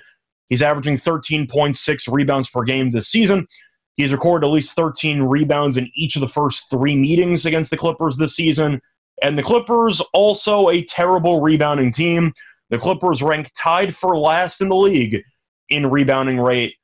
[0.50, 3.48] He's averaging 13.6 rebounds per game this season.
[3.96, 7.78] He's recorded at least 13 rebounds in each of the first three meetings against the
[7.78, 8.80] Clippers this season.
[9.22, 12.34] And the Clippers, also a terrible rebounding team.
[12.70, 15.22] The Clippers rank tied for last in the league
[15.70, 16.76] in rebounding rate.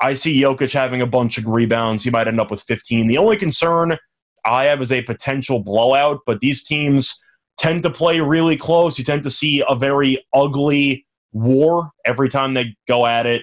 [0.00, 2.04] I see Jokic having a bunch of rebounds.
[2.04, 3.06] He might end up with 15.
[3.06, 3.96] The only concern
[4.44, 7.22] I have is a potential blowout, but these teams
[7.58, 8.98] tend to play really close.
[8.98, 13.42] You tend to see a very ugly war every time they go at it.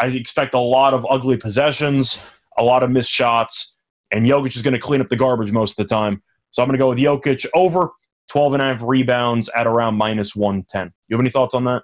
[0.00, 2.20] I expect a lot of ugly possessions,
[2.58, 3.74] a lot of missed shots,
[4.10, 6.22] and Jokic is going to clean up the garbage most of the time.
[6.52, 7.90] So I'm going to go with Jokic over
[8.30, 10.92] 12 and a half rebounds at around minus 110.
[11.08, 11.82] You have any thoughts on that?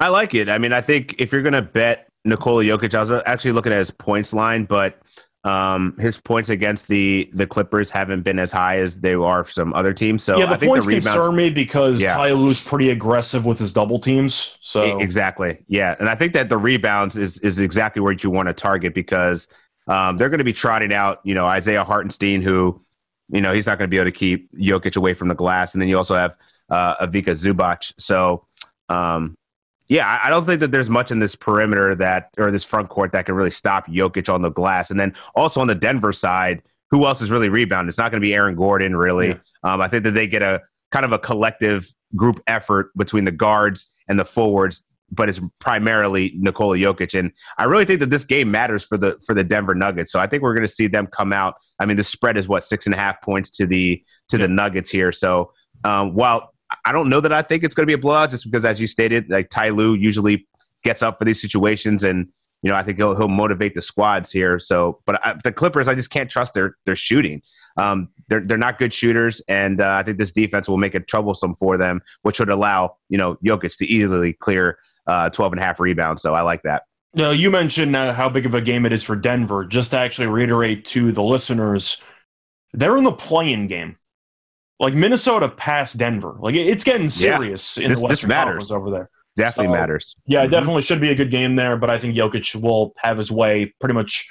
[0.00, 0.48] I like it.
[0.48, 3.72] I mean, I think if you're going to bet Nikola Jokic, I was actually looking
[3.72, 5.00] at his points line, but
[5.44, 9.52] um, his points against the the Clippers haven't been as high as they are for
[9.52, 10.22] some other teams.
[10.22, 12.16] So yeah, the I think points the rebounds, concern me because Yeah.
[12.16, 14.58] Ty Lue's pretty aggressive with his double teams.
[14.60, 15.64] So Exactly.
[15.68, 18.94] Yeah, and I think that the rebounds is is exactly where you want to target
[18.94, 19.46] because
[19.86, 22.84] um, they're going to be trotting out, you know, Isaiah Hartenstein, who,
[23.30, 25.74] you know, he's not going to be able to keep Jokic away from the glass,
[25.74, 26.36] and then you also have
[26.70, 27.92] uh, Ivica Zubac.
[27.98, 28.46] So,
[28.88, 29.36] um,
[29.88, 33.12] yeah, I, don't think that there's much in this perimeter that or this front court
[33.12, 36.62] that can really stop Jokic on the glass, and then also on the Denver side.
[36.90, 37.88] Who else is really rebounding?
[37.88, 39.28] It's not going to be Aaron Gordon, really.
[39.28, 39.34] Yeah.
[39.62, 43.30] Um, I think that they get a kind of a collective group effort between the
[43.30, 47.18] guards and the forwards but it's primarily Nikola Jokic.
[47.18, 50.12] And I really think that this game matters for the for the Denver Nuggets.
[50.12, 51.54] So I think we're going to see them come out.
[51.80, 54.48] I mean, the spread is what six and a half points to the to the
[54.48, 55.12] Nuggets here.
[55.12, 55.52] So
[55.84, 56.52] um, while
[56.84, 58.80] I don't know that I think it's going to be a blowout, just because as
[58.80, 60.46] you stated, like Ty Lue usually
[60.84, 62.28] gets up for these situations, and
[62.62, 64.58] you know I think he'll he'll motivate the squads here.
[64.58, 67.42] So, but I, the Clippers, I just can't trust their their shooting.
[67.78, 71.08] Um, they're they're not good shooters, and uh, I think this defense will make it
[71.08, 75.60] troublesome for them, which would allow you know Jokic to easily clear uh, 12 and
[75.60, 76.22] a half rebounds.
[76.22, 76.84] So I like that.
[77.14, 79.64] Now, you mentioned uh, how big of a game it is for Denver.
[79.64, 82.00] Just to actually reiterate to the listeners,
[82.74, 83.96] they're in the play-in game.
[84.78, 86.36] Like Minnesota passed Denver.
[86.38, 88.68] Like it's getting serious in This- the this Western matters.
[88.68, 89.10] Conference over there.
[89.36, 90.16] Definitely So- matters.
[90.26, 90.50] Yeah, it Mhm.
[90.50, 93.72] definitely should be a good game there, but I think Jokic will have his way
[93.80, 94.28] pretty much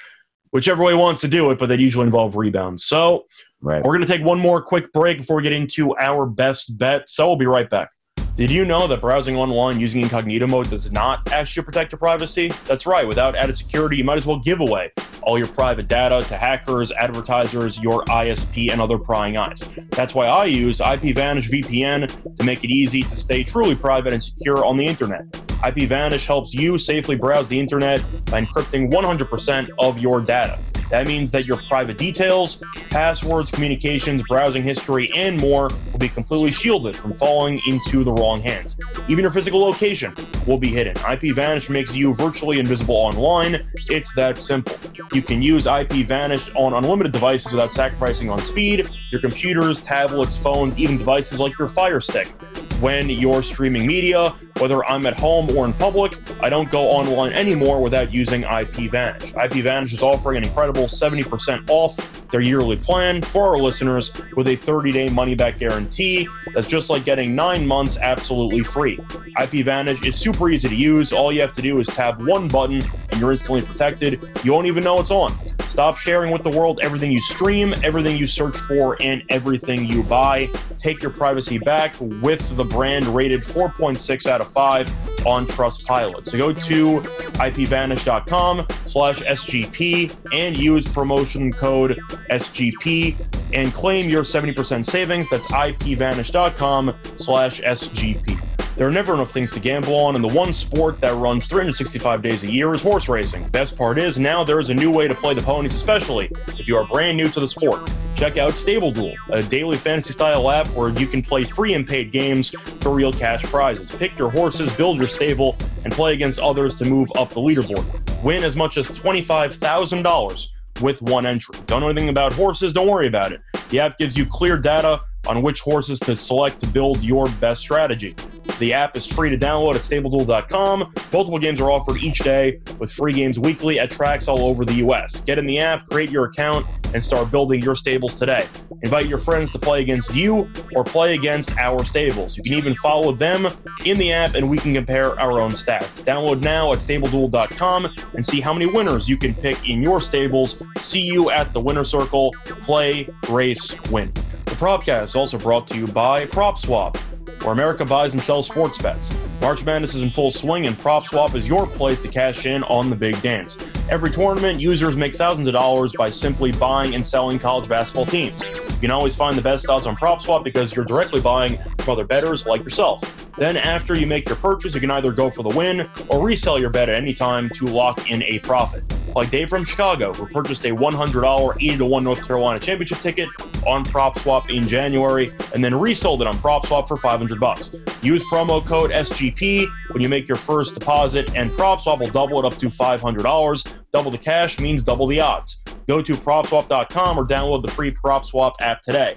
[0.52, 2.84] whichever way he wants to do it, but they usually involve rebounds.
[2.86, 3.26] So
[3.60, 3.82] Right.
[3.84, 7.10] we're going to take one more quick break before we get into our best bet.
[7.10, 7.90] So we'll be right back.
[8.38, 12.52] Did you know that browsing online using incognito mode does not actually protect your privacy?
[12.66, 13.04] That's right.
[13.04, 16.92] Without added security, you might as well give away all your private data to hackers,
[16.92, 19.68] advertisers, your ISP, and other prying eyes.
[19.90, 24.22] That's why I use IPVanish VPN to make it easy to stay truly private and
[24.22, 25.28] secure on the internet.
[25.58, 30.60] IPVanish helps you safely browse the internet by encrypting 100% of your data.
[30.90, 36.50] That means that your private details, passwords, communications, browsing history, and more will be completely
[36.50, 38.78] shielded from falling into the wrong hands.
[39.08, 40.14] Even your physical location
[40.46, 40.96] will be hidden.
[41.10, 43.68] IP IPVanish makes you virtually invisible online.
[43.88, 44.76] It's that simple.
[45.12, 50.36] You can use IP IPVanish on unlimited devices without sacrificing on speed, your computers, tablets,
[50.36, 52.32] phones, even devices like your Fire Stick.
[52.80, 57.32] When you're streaming media, whether I'm at home or in public, I don't go online
[57.32, 59.32] anymore without using IPVanish.
[59.32, 61.96] IPVanish is offering an incredible 70% off
[62.28, 66.28] their yearly plan for our listeners with a 30-day money-back guarantee.
[66.54, 68.96] That's just like getting nine months absolutely free.
[68.96, 71.12] IPVanish is super easy to use.
[71.12, 74.30] All you have to do is tap one button and you're instantly protected.
[74.44, 75.36] You won't even know it's on.
[75.68, 80.02] Stop sharing with the world everything you stream, everything you search for, and everything you
[80.02, 80.48] buy.
[80.78, 86.28] Take your privacy back with the brand rated 4.6 out of 5 on Trustpilot.
[86.28, 87.00] So go to
[87.38, 91.98] ipvanish.com slash SGP and use promotion code
[92.30, 93.16] SGP
[93.52, 95.28] and claim your 70% savings.
[95.30, 98.37] That's ipvanish.com slash SGP.
[98.78, 102.22] There are never enough things to gamble on, and the one sport that runs 365
[102.22, 103.48] days a year is horse racing.
[103.48, 106.68] Best part is now there is a new way to play the ponies, especially if
[106.68, 107.90] you are brand new to the sport.
[108.14, 111.88] Check out Stable Duel, a daily fantasy style app where you can play free and
[111.88, 113.96] paid games for real cash prizes.
[113.96, 117.84] Pick your horses, build your stable, and play against others to move up the leaderboard.
[118.22, 120.48] Win as much as $25,000
[120.82, 121.56] with one entry.
[121.66, 122.72] Don't know anything about horses?
[122.72, 123.40] Don't worry about it.
[123.70, 127.60] The app gives you clear data on which horses to select to build your best
[127.60, 128.14] strategy.
[128.58, 130.92] The app is free to download at StableDuel.com.
[131.12, 134.74] Multiple games are offered each day with free games weekly at tracks all over the
[134.74, 135.20] U.S.
[135.20, 138.46] Get in the app, create your account, and start building your stables today.
[138.82, 142.36] Invite your friends to play against you or play against our stables.
[142.36, 143.46] You can even follow them
[143.84, 146.02] in the app and we can compare our own stats.
[146.02, 150.62] Download now at StableDuel.com and see how many winners you can pick in your stables.
[150.78, 152.34] See you at the winner circle.
[152.44, 154.12] Play, race, win.
[154.58, 156.96] Propcast is also brought to you by PropSwap,
[157.44, 159.08] where America buys and sells sports bets.
[159.40, 162.90] March Madness is in full swing, and PropSwap is your place to cash in on
[162.90, 163.56] the big dance.
[163.88, 168.36] Every tournament, users make thousands of dollars by simply buying and selling college basketball teams.
[168.68, 172.04] You can always find the best odds on PropSwap because you're directly buying from other
[172.04, 173.30] bettors like yourself.
[173.36, 176.58] Then, after you make your purchase, you can either go for the win or resell
[176.58, 178.82] your bet at any time to lock in a profit.
[179.14, 183.28] Like Dave from Chicago, who purchased a $100 80 to 1 North Carolina championship ticket
[183.66, 187.72] on PropSwap in January and then resold it on PropSwap for 500 bucks.
[188.02, 192.44] Use promo code SGP when you make your first deposit, and PropSwap will double it
[192.44, 193.74] up to $500.
[193.92, 195.58] Double the cash means double the odds.
[195.88, 199.16] Go to PropSwap.com or download the free PropSwap app today.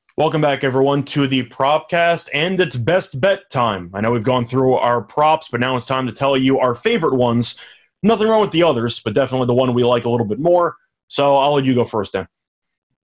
[0.21, 3.89] Welcome back, everyone, to the Propcast and its best bet time.
[3.91, 6.75] I know we've gone through our props, but now it's time to tell you our
[6.75, 7.59] favorite ones.
[8.03, 10.75] Nothing wrong with the others, but definitely the one we like a little bit more.
[11.07, 12.27] So I'll let you go first, Dan.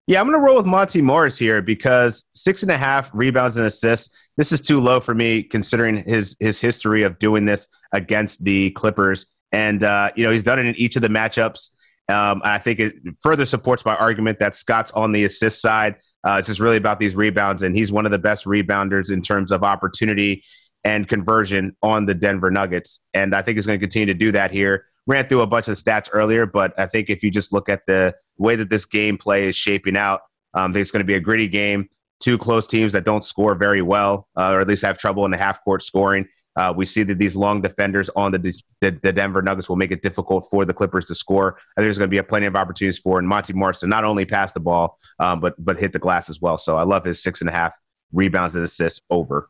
[0.06, 3.56] Yeah, I'm going to roll with Monte Morris here because six and a half rebounds
[3.56, 4.14] and assists.
[4.36, 8.70] This is too low for me considering his his history of doing this against the
[8.70, 9.26] Clippers.
[9.50, 11.70] And uh, you know he's done it in each of the matchups.
[12.08, 15.96] Um, I think it further supports my argument that Scott's on the assist side.
[16.26, 19.22] Uh, it's just really about these rebounds, and he's one of the best rebounders in
[19.22, 20.42] terms of opportunity
[20.84, 23.00] and conversion on the Denver Nuggets.
[23.14, 24.86] And I think he's going to continue to do that here.
[25.06, 27.82] Ran through a bunch of stats earlier, but I think if you just look at
[27.86, 30.20] the way that this gameplay is shaping out,
[30.54, 31.88] um, I think it's going to be a gritty game.
[32.20, 35.30] Two close teams that don't score very well, uh, or at least have trouble in
[35.30, 36.26] the half court scoring.
[36.58, 38.38] Uh, we see that these long defenders on the,
[38.80, 41.54] the, the Denver Nuggets will make it difficult for the Clippers to score.
[41.54, 43.86] I think there's going to be a plenty of opportunities for and Monte Morris to
[43.86, 46.58] not only pass the ball, um, but but hit the glass as well.
[46.58, 47.74] So I love his six and a half
[48.12, 49.48] rebounds and assists over.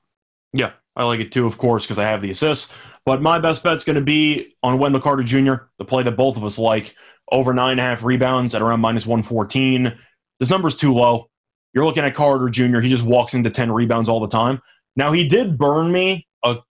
[0.52, 2.70] Yeah, I like it too, of course, because I have the assists.
[3.06, 6.36] But my best bet's going to be on Wendell Carter Jr., the play that both
[6.36, 6.94] of us like,
[7.32, 9.98] over nine and a half rebounds at around minus 114.
[10.40, 11.30] This number's too low.
[11.72, 14.60] You're looking at Carter Jr., he just walks into 10 rebounds all the time.
[14.94, 16.27] Now, he did burn me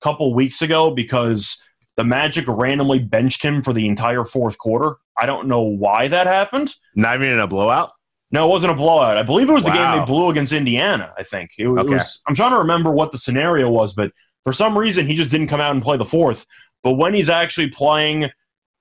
[0.01, 1.61] couple weeks ago because
[1.97, 4.95] the Magic randomly benched him for the entire fourth quarter.
[5.17, 6.73] I don't know why that happened.
[6.95, 7.91] Not even in a blowout.
[8.31, 9.17] No, it wasn't a blowout.
[9.17, 11.13] I believe it was the game they blew against Indiana.
[11.17, 12.21] I think it, was- it was.
[12.27, 14.11] I'm trying to remember what the scenario was, but
[14.43, 16.45] for some reason he just didn't come out and play the fourth.
[16.83, 18.29] But when he's actually playing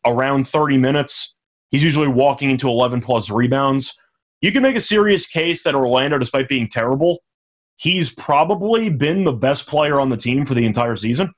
[0.06, 1.34] around 30 minutes,
[1.70, 3.98] he's usually walking into 11 plus rebounds.
[4.40, 7.18] You can make a serious case that Orlando, despite being terrible,
[7.78, 11.32] he's probably been the best player on the team for the entire season.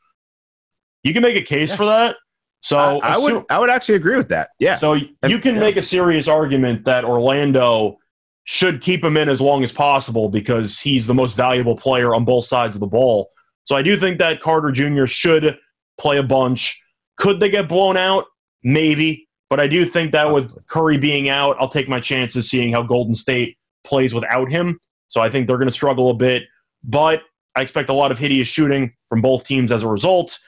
[1.05, 1.77] You can make a case Yeah.
[1.77, 2.17] for that.
[2.63, 4.51] So I, I would I would actually agree with that.
[4.59, 4.75] Yeah.
[4.75, 5.61] so you can yeah.
[5.61, 7.99] make a serious argument that Orlando
[8.45, 12.25] should keep him in as long as possible because he's the most valuable player on
[12.25, 13.31] both sides of the ball.
[13.65, 15.07] So I do think that Carter Jr.
[15.07, 15.57] should
[15.99, 16.83] play a bunch.
[17.17, 18.25] Could they get blown out?
[18.63, 19.29] Maybe.
[19.49, 22.83] But I do think that with Curry being out, I'll take my chances seeing how
[22.83, 24.79] Golden State plays without him.
[25.11, 26.45] So I think they're going to struggle a bit.
[26.83, 27.23] But
[27.55, 30.39] I expect a lot of hideous shooting from both teams as a result.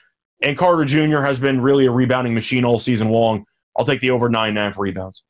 [0.41, 1.21] And Carter Jr.
[1.21, 3.45] has been really a rebounding machine all season long.
[3.77, 5.23] I'll take the over nine and a half rebounds.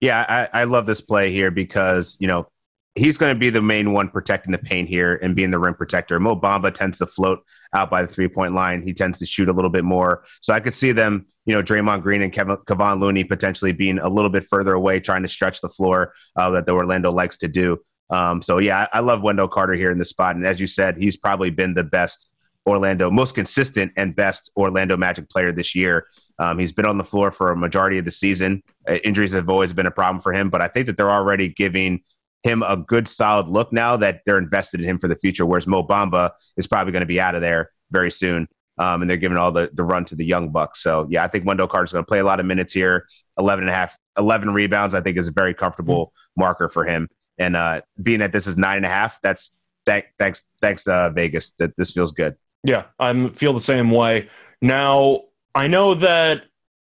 [0.00, 2.46] Yeah, I, I love this play here because, you know,
[2.94, 5.74] he's going to be the main one protecting the paint here and being the rim
[5.74, 6.18] protector.
[6.18, 7.40] Mo Bamba tends to float
[7.72, 8.82] out by the three point line.
[8.82, 10.24] He tends to shoot a little bit more.
[10.42, 13.98] So I could see them, you know, Draymond Green and Kevin, Kevon Looney potentially being
[13.98, 17.36] a little bit further away, trying to stretch the floor uh, that the Orlando likes
[17.38, 17.78] to do.
[18.10, 20.36] Um, so yeah, I, I love Wendell Carter here in this spot.
[20.36, 22.30] And as you said, he's probably been the best
[22.66, 26.06] Orlando, most consistent and best Orlando Magic player this year.
[26.38, 28.62] Um, he's been on the floor for a majority of the season.
[28.88, 31.48] Uh, injuries have always been a problem for him, but I think that they're already
[31.48, 32.02] giving
[32.42, 35.46] him a good, solid look now that they're invested in him for the future.
[35.46, 39.10] Whereas Mo Bamba is probably going to be out of there very soon, um, and
[39.10, 40.82] they're giving all the, the run to the young bucks.
[40.82, 43.06] So yeah, I think Wendell Carter's going to play a lot of minutes here.
[43.38, 47.08] 11 and a half, 11 rebounds, I think is a very comfortable marker for him.
[47.38, 49.52] And uh, being that this is nine and a half, that's
[49.84, 51.52] thank, thanks, thanks uh, Vegas.
[51.58, 52.36] That this feels good.
[52.64, 54.28] Yeah, I feel the same way.
[54.60, 55.22] Now,
[55.54, 56.46] I know that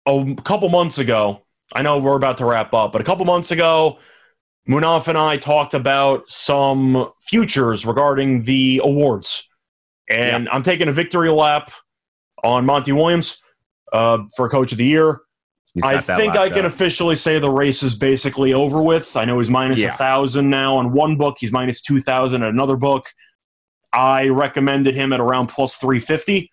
[0.07, 1.43] a couple months ago,
[1.75, 3.99] I know we're about to wrap up, but a couple months ago,
[4.69, 9.49] Munaf and I talked about some futures regarding the awards.
[10.09, 11.71] And I'm taking a victory lap
[12.43, 13.41] on Monty Williams
[13.93, 15.21] uh, for Coach of the Year.
[15.83, 16.73] I think I can up.
[16.73, 19.17] officially say the race is basically over with.
[19.17, 19.97] I know he's minus a Yeah.
[19.97, 21.37] thousand now on one book.
[21.41, 23.11] He's minus two thousand at another book.
[23.93, 26.51] I recommended him at around plus three fifty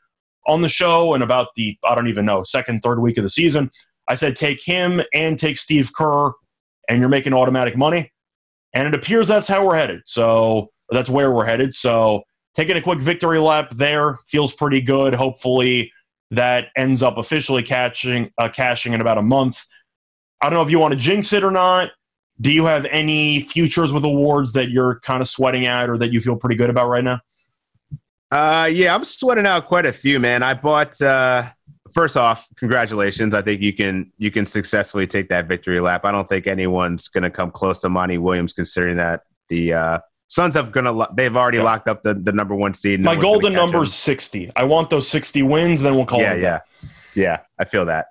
[0.47, 3.29] on the show, and about the I don't even know second third week of the
[3.29, 3.69] season.
[4.07, 6.31] I said take him and take Steve Kerr,
[6.89, 8.11] and you're making automatic money.
[8.73, 10.01] And it appears that's how we're headed.
[10.05, 11.73] So that's where we're headed.
[11.73, 12.23] So
[12.55, 15.13] taking a quick victory lap there feels pretty good.
[15.13, 15.91] Hopefully
[16.31, 19.65] that ends up officially catching uh, cashing in about a month.
[20.41, 21.91] I don't know if you want to jinx it or not.
[22.39, 26.11] Do you have any futures with awards that you're kind of sweating at or that
[26.11, 27.19] you feel pretty good about right now?
[28.31, 30.41] Uh, yeah, I'm sweating out quite a few, man.
[30.41, 30.99] I bought.
[31.01, 31.49] Uh,
[31.93, 33.33] first off, congratulations.
[33.33, 36.05] I think you can you can successfully take that victory lap.
[36.05, 39.99] I don't think anyone's going to come close to Monty Williams, considering that the uh,
[40.31, 41.65] Suns have gonna they've already yeah.
[41.65, 43.01] locked up the, the number one seed.
[43.01, 44.49] My golden number is sixty.
[44.55, 45.81] I want those sixty wins.
[45.81, 46.41] Then we'll call yeah, it.
[46.41, 47.39] Yeah, yeah, yeah.
[47.59, 48.05] I feel that.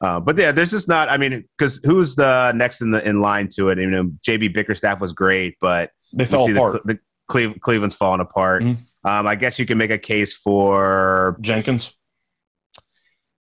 [0.00, 1.10] Uh, but yeah, there's just not.
[1.10, 3.76] I mean, because who's the next in the in line to it?
[3.76, 6.80] You know, JB Bickerstaff was great, but they fell apart.
[6.86, 8.62] The, the Cleve, Cleveland's falling apart.
[8.62, 8.80] Mm-hmm.
[9.06, 11.92] Um, I guess you can make a case for Jenkins.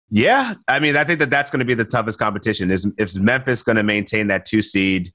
[0.09, 2.71] Yeah, I mean, I think that that's going to be the toughest competition.
[2.71, 5.11] Is if Memphis going to maintain that two seed?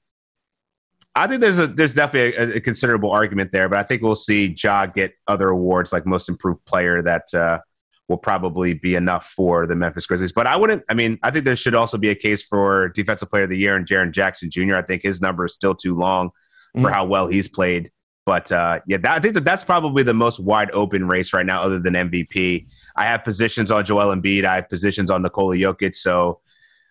[1.19, 4.15] I think there's a there's definitely a, a, considerable argument there, but I think we'll
[4.15, 7.59] see Ja get other awards like most improved player that uh,
[8.07, 10.31] will probably be enough for the Memphis Grizzlies.
[10.31, 10.83] But I wouldn't.
[10.89, 13.57] I mean, I think there should also be a case for defensive player of the
[13.57, 14.75] year and Jaren Jackson Jr.
[14.75, 16.31] I think his number is still too long
[16.75, 16.93] for mm-hmm.
[16.93, 17.91] how well he's played.
[18.25, 21.45] But uh, yeah, that, I think that that's probably the most wide open race right
[21.45, 22.67] now, other than MVP.
[22.95, 24.45] I have positions on Joel Embiid.
[24.45, 25.95] I have positions on Nikola Jokic.
[25.95, 26.39] So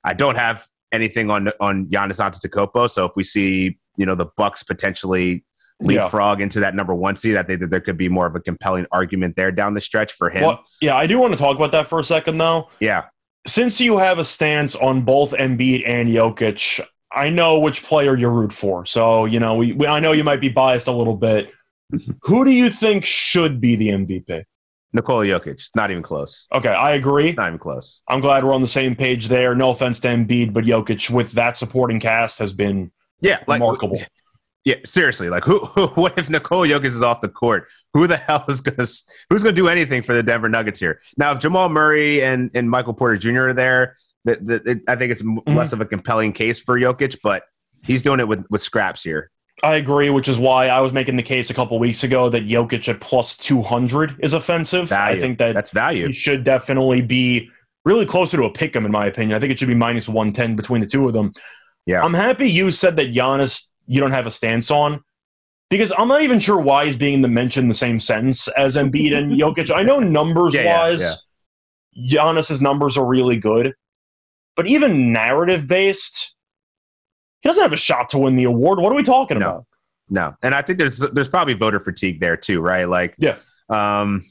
[0.05, 2.91] I don't have anything on on Giannis Antetokounmpo.
[2.91, 5.45] So if we see you know the Bucks potentially
[5.81, 6.45] leapfrog yeah.
[6.45, 8.87] into that number one seed, I think that there could be more of a compelling
[8.91, 10.43] argument there down the stretch for him.
[10.43, 12.69] Well, yeah, I do want to talk about that for a second, though.
[12.81, 13.05] Yeah.
[13.47, 16.81] Since you have a stance on both Embiid and Jokic,
[17.13, 18.85] I know which player you root for.
[18.87, 21.53] So, you know, we, we I know you might be biased a little bit.
[22.23, 24.45] Who do you think should be the MVP?
[24.93, 25.47] Nikola Jokic.
[25.55, 26.47] It's not even close.
[26.53, 27.33] Okay, I agree.
[27.33, 28.03] Not even close.
[28.09, 29.55] I'm glad we're on the same page there.
[29.55, 32.91] No offense to Embiid, but Jokic with that supporting cast has been
[33.21, 34.01] yeah, like, remarkable.
[34.64, 35.31] Yeah, seriously.
[35.31, 35.87] Like, who, who?
[36.01, 37.69] What if Nikola Jokic is off the court?
[37.95, 38.89] Who the hell is gonna?
[39.31, 41.01] Who's gonna do anything for the Denver Nuggets here?
[41.16, 43.49] Now, if Jamal Murray and, and Michael Porter Jr.
[43.49, 45.57] are there, that, that I think it's mm-hmm.
[45.57, 47.45] less of a compelling case for Jokic, but
[47.85, 49.31] he's doing it with with scraps here.
[49.62, 52.47] I agree, which is why I was making the case a couple weeks ago that
[52.47, 54.89] Jokic at plus two hundred is offensive.
[54.89, 55.16] Value.
[55.16, 56.09] I think that that's value.
[56.09, 57.51] He should definitely be
[57.85, 59.37] really closer to a pick 'em in my opinion.
[59.37, 61.33] I think it should be minus one ten between the two of them.
[61.89, 65.03] Yeah, I'm happy you said that Giannis you don't have a stance on
[65.70, 69.16] because I'm not even sure why he's being mentioned in the same sentence as Embiid
[69.16, 69.74] and Jokic.
[69.74, 71.12] I know numbers yeah, wise, yeah,
[71.95, 72.20] yeah.
[72.20, 73.72] Giannis's numbers are really good,
[74.55, 76.34] but even narrative based,
[77.41, 78.80] he doesn't have a shot to win the award.
[78.80, 79.47] What are we talking no.
[79.47, 79.66] about?
[80.11, 82.86] No, and I think there's there's probably voter fatigue there too, right?
[82.86, 83.39] Like, yeah.
[83.70, 84.24] Um,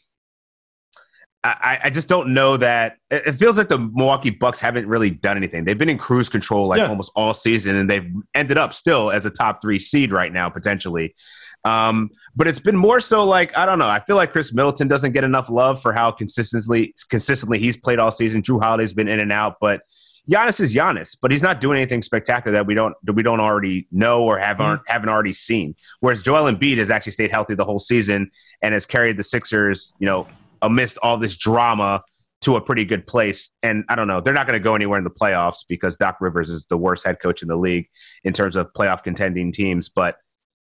[1.43, 5.37] I, I just don't know that it feels like the Milwaukee Bucks haven't really done
[5.37, 5.63] anything.
[5.63, 6.89] They've been in cruise control like yeah.
[6.89, 10.49] almost all season, and they've ended up still as a top three seed right now
[10.49, 11.15] potentially.
[11.63, 13.87] Um, but it's been more so like I don't know.
[13.87, 17.99] I feel like Khris Middleton doesn't get enough love for how consistently consistently he's played
[17.99, 18.41] all season.
[18.41, 19.81] Jrue Holiday's been in and out, but
[20.29, 23.39] Giannis is Giannis, but he's not doing anything spectacular that we don't that we don't
[23.39, 24.91] already know or haven't mm-hmm.
[24.91, 25.75] haven't already seen.
[25.99, 28.31] Whereas Joel Embiid has actually stayed healthy the whole season
[28.61, 30.27] and has carried the Sixers, you know,
[30.61, 32.03] amidst all this drama
[32.41, 33.51] to a pretty good place.
[33.63, 36.17] And I don't know, they're not going to go anywhere in the playoffs because Doc
[36.21, 37.87] Rivers is the worst head coach in the league
[38.23, 39.89] in terms of playoff contending teams.
[39.89, 40.17] But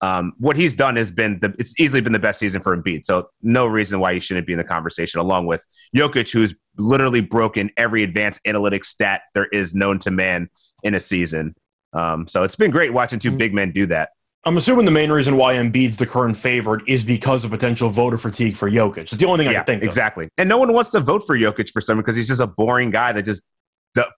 [0.03, 3.07] um, what he's done has been the, it's easily been the best season for Embiid.
[3.07, 5.64] So no reason why he shouldn't be in the conversation, along with
[5.97, 10.51] Jokic, who's literally broken every advanced analytics stat there is known to man
[10.82, 11.55] in a season.
[11.93, 13.38] Um, so it's been great watching two mm-hmm.
[13.38, 14.11] big men do that.
[14.45, 18.18] I'm assuming the main reason why Embiid's the current favorite is because of potential voter
[18.18, 18.99] fatigue for Jokic.
[18.99, 20.24] It's the only thing yeah, I can think exactly.
[20.24, 20.30] Of.
[20.38, 22.90] And no one wants to vote for Jokic for some because he's just a boring
[22.90, 23.43] guy that just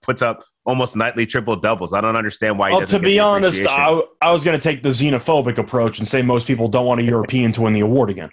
[0.01, 1.93] puts up almost nightly triple doubles.
[1.93, 2.71] I don't understand why.
[2.71, 6.21] well, to be honest, I, I was going to take the xenophobic approach and say
[6.23, 8.31] most people don't want a European to win the award again.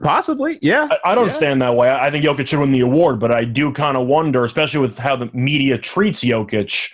[0.00, 0.88] Possibly, yeah.
[0.90, 1.32] I, I don't yeah.
[1.32, 1.90] stand that way.
[1.90, 4.96] I think Jokic should win the award, but I do kind of wonder, especially with
[4.96, 6.90] how the media treats Jokic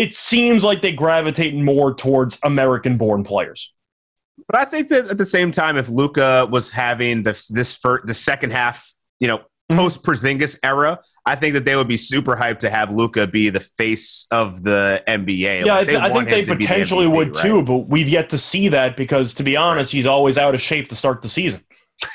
[0.00, 3.70] it seems like they gravitate more towards American born players.
[4.48, 8.00] But I think that at the same time, if Luka was having this this for
[8.06, 8.90] the second half,
[9.20, 9.76] you know, mm-hmm.
[9.76, 13.50] post Porzingis era, I think that they would be super hyped to have Luka be
[13.50, 15.66] the face of the NBA.
[15.66, 17.44] Yeah, like I, th- I, think they potentially the MVP, would right?
[17.44, 19.98] too, but we've yet to see that because, to be honest, right.
[19.98, 21.62] he's always out of shape to start the season.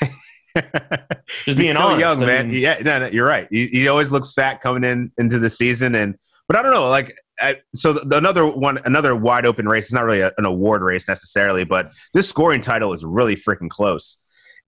[1.44, 2.48] Just being honest, young man.
[2.48, 3.46] Mean, yeah, no, no, you're right.
[3.48, 6.16] He, he always looks fat coming in into the season, and
[6.48, 9.84] but I don't know, like I, so the, another one, another wide open race.
[9.84, 13.68] It's not really a, an award race necessarily, but this scoring title is really freaking
[13.68, 14.18] close.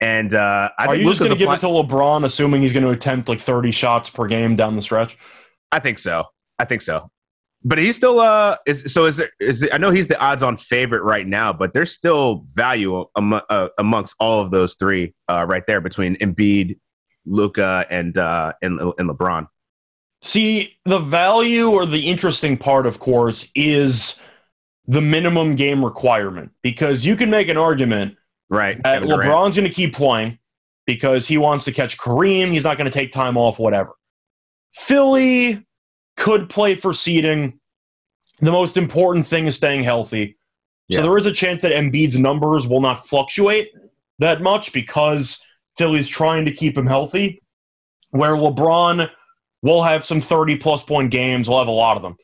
[0.01, 2.85] And uh, I are you just going to give it to LeBron, assuming he's going
[2.85, 5.19] to attempt like thirty shots per game down the stretch?
[5.73, 6.25] I think so.
[6.59, 7.11] I think so.
[7.65, 10.45] But he's still uh is so is there is there, I know he's the odds
[10.45, 15.15] on favorite right now, but there's still value am, uh, amongst all of those three
[15.29, 16.79] uh, right there between Embiid,
[17.27, 19.49] Luka, and uh, and and LeBron.
[20.23, 24.21] See, the value or the interesting part, of course, is
[24.87, 28.17] the minimum game requirement because you can make an argument
[28.51, 28.83] Right.
[28.83, 30.39] Kevin LeBron's going to keep playing
[30.87, 32.51] because he wants to catch Kareem.
[32.51, 33.93] He's not going to take time off, whatever.
[34.75, 35.67] Philly
[36.17, 37.61] could play for seeding.
[38.41, 40.37] The most important thing is staying healthy.
[40.91, 43.73] So there is a chance that Embiid's numbers will not fluctuate
[44.21, 45.45] that much because
[45.77, 47.43] Philly's trying to keep him healthy.
[48.11, 49.11] Where LeBron
[49.63, 52.17] will have some 30 plus point games, we'll have a lot of them.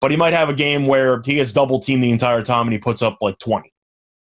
[0.00, 2.72] But he might have a game where he gets double teamed the entire time and
[2.72, 3.72] he puts up like 20.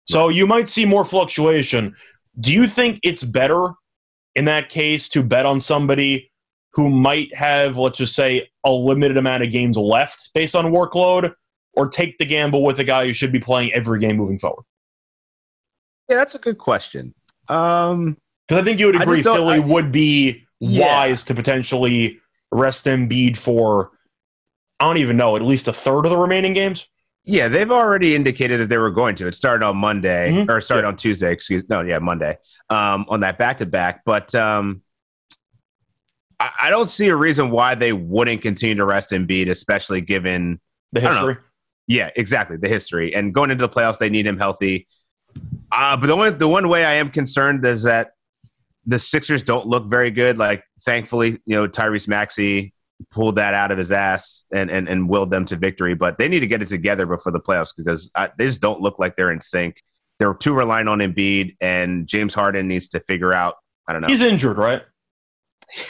[0.07, 1.95] So you might see more fluctuation.
[2.39, 3.69] Do you think it's better
[4.36, 6.32] in that case to bet on somebody
[6.74, 11.34] who might have, let's just say, a limited amount of games left based on workload,
[11.74, 14.63] or take the gamble with a guy who should be playing every game moving forward?
[16.09, 17.13] Yeah, that's a good question.
[17.47, 18.17] Um,
[18.47, 20.86] Because I think you would agree Philly I- would be Yeah.
[20.86, 22.19] wise to potentially
[22.52, 23.91] rest Embiid for,
[24.80, 26.88] I don't even know, at least a third of the remaining games.
[27.24, 29.28] yeah, they've already indicated that they were going to.
[29.28, 30.49] It started on Monday Mhm.
[30.49, 30.88] or started Yeah.
[30.88, 31.32] on Tuesday.
[31.32, 32.36] Excuse no, yeah, Monday.
[32.70, 34.82] Um, on that back to back, but um,
[36.39, 40.60] I, I don't see a reason why they wouldn't continue to rest Embiid, especially given
[40.93, 41.28] The I don't know.
[41.28, 41.43] history.
[41.88, 42.58] Yeah, exactly.
[42.58, 44.88] The history and going into the playoffs, they need him healthy.
[45.72, 48.14] Uh, but the one the one way I am concerned is that
[48.86, 50.38] the Sixers don't look very good.
[50.38, 52.74] Like, thankfully, you know, Tyrese Maxey
[53.10, 55.96] pulled that out of his ass and and and willed them to victory.
[55.96, 58.82] But they need to get it together before the playoffs because I, they just don't
[58.82, 59.82] look like they're in sync.
[60.20, 63.56] They're too reliant on Embiid, and James Harden needs to figure out.
[63.88, 64.08] I don't know.
[64.08, 64.84] He's injured, right?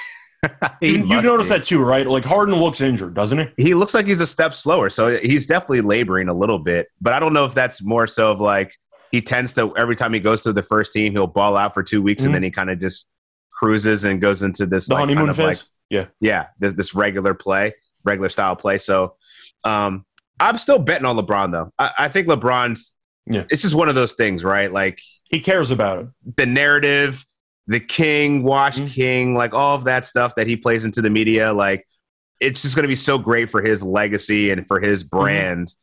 [0.81, 1.57] You you must noticed be.
[1.57, 2.07] that too, right?
[2.07, 3.63] Like Harden looks injured, doesn't he?
[3.63, 4.89] he looks like he's a step slower.
[4.89, 6.87] So he's definitely laboring a little bit.
[6.99, 8.75] But I don't know if that's more so of like
[9.11, 11.83] he tends to every time he goes to the first team, he'll ball out for
[11.83, 12.27] two weeks Mhm.
[12.27, 13.07] and then he kind of just
[13.51, 15.45] cruises and goes into this The like, honeymoon kind of phase.
[15.45, 16.05] like yeah.
[16.19, 18.77] yeah, this, this regular play, regular style play.
[18.77, 19.15] So
[19.63, 20.05] um
[20.39, 21.71] I'm still betting on LeBron though.
[21.77, 22.95] I, I think LeBron's
[23.27, 23.43] Yeah.
[23.51, 24.71] it's just one of those things, right?
[24.71, 26.07] Like He cares about it.
[26.37, 27.25] the narrative,
[27.67, 28.89] the king, wash Mhm.
[28.91, 31.85] king, like all of that stuff that he plays into the media, like
[32.39, 35.17] it's just going to be so great for his legacy and for his Mm-hmm.
[35.19, 35.75] brand.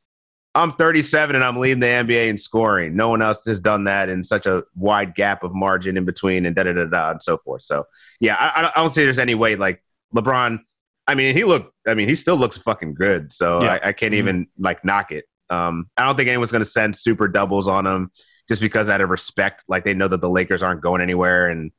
[0.58, 2.96] I'm 37 and I'm leading the NBA in scoring.
[2.96, 6.44] No one else has done that in such a wide gap of margin in between
[6.46, 7.62] and da da da da and so forth.
[7.62, 7.84] So
[8.20, 9.82] yeah, I, I don't- see there's any way like
[10.14, 10.58] LeBron.
[11.06, 11.70] I mean, he looked.
[11.86, 13.32] I mean, he still looks fucking good.
[13.32, 13.78] So Yeah.
[13.82, 14.18] I, I can't Mhm.
[14.18, 15.24] even like knock it.
[15.48, 18.10] Um, I don't think anyone's going to send super doubles on him
[18.48, 21.70] just because out of respect, like they know that the Lakers aren't going anywhere and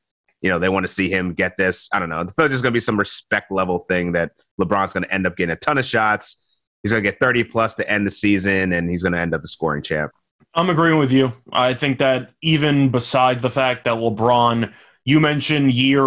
[0.41, 1.89] you know they want to see him get this.
[1.91, 2.19] I don't know.
[2.19, 5.13] I feel like there's going to be some respect level thing that LeBron's going to
[5.13, 6.37] end up getting a ton of shots.
[6.83, 9.33] He's going to get 30 plus to end the season, and he's going to end
[9.33, 10.11] up the scoring champ.
[10.53, 11.33] I'm agreeing with you.
[11.51, 14.71] I think that even besides the fact that LeBron,
[15.05, 16.01] you mentioned year,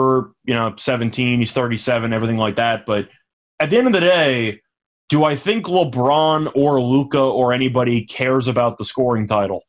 [0.44, 2.86] you know, 17, he's 37, everything like that.
[2.86, 3.08] But
[3.60, 4.60] at the end of the day,
[5.08, 9.64] do I think LeBron or Luka or anybody cares about the scoring title?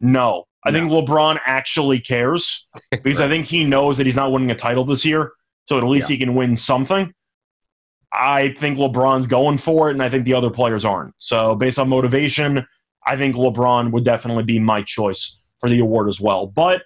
[0.00, 0.44] No.
[0.64, 4.54] I think LeBron actually cares because I think he knows that he's not winning a
[4.54, 5.32] title this year.
[5.66, 7.12] So at least he can win something.
[8.12, 11.14] I think LeBron's going for it, and I think the other players aren't.
[11.18, 12.66] So based on motivation,
[13.06, 16.46] I think LeBron would definitely be my choice for the award as well.
[16.46, 16.82] But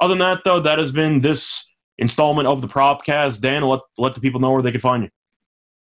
[0.00, 1.68] other than that, though, that has been this
[1.98, 3.40] installment of the Propcast.
[3.40, 5.10] Dan, let let the people know where they can find you.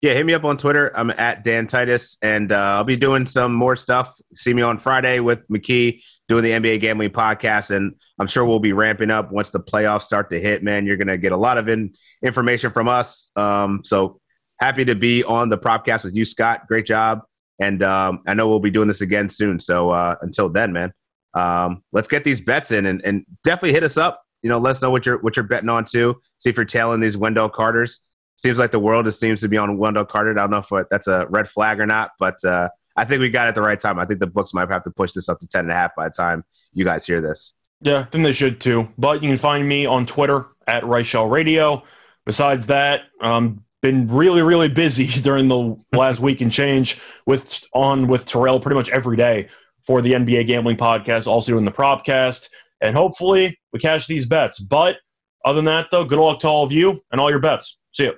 [0.02, 0.92] Yeah, hit me up on Twitter.
[0.96, 4.20] I'm at Dan Titus, and uh, I'll be doing some more stuff.
[4.34, 8.60] See me on Friday with McKee doing the NBA gambling podcast, and I'm sure we'll
[8.60, 10.64] be ramping up once the playoffs start to hit.
[10.64, 13.30] Man, you're gonna get a lot of in- information from us.
[13.36, 14.20] Um, so
[14.62, 16.68] happy to be on the Propcast with you, Scott.
[16.68, 17.22] Great job,
[17.60, 19.60] and um, I know we'll be doing this again soon.
[19.60, 20.94] So uh, until then, man,
[21.34, 24.24] um, let's get these bets in, and, and definitely hit us up.
[24.44, 26.22] You know, let us know what you're what you're betting on too.
[26.38, 28.02] See if you're tailing these Wendell Carters
[28.42, 30.32] seems like the world just seems to be on Wendell Carter.
[30.32, 33.30] I don't know if that's a red flag or not, but uh, I think we
[33.30, 34.00] got it at the right time.
[34.00, 35.96] I think the books might have to push this up to 10 and a half
[35.96, 36.44] by the time
[36.74, 37.54] you guys hear this.
[37.82, 38.90] Yeah, I think they should too.
[38.98, 41.84] But you can find me on Twitter at Reichel Radio.
[42.26, 48.08] Besides that, um, been really, really busy during the last week and change with on
[48.08, 49.50] with Terrell pretty much every day
[49.86, 52.50] for the NBA gambling podcast, also doing the propcast,
[52.82, 54.60] and hopefully we cash these bets.
[54.60, 54.98] But
[55.44, 57.78] other than that, though, good luck to all of you and all your bets.
[57.92, 58.14] See you.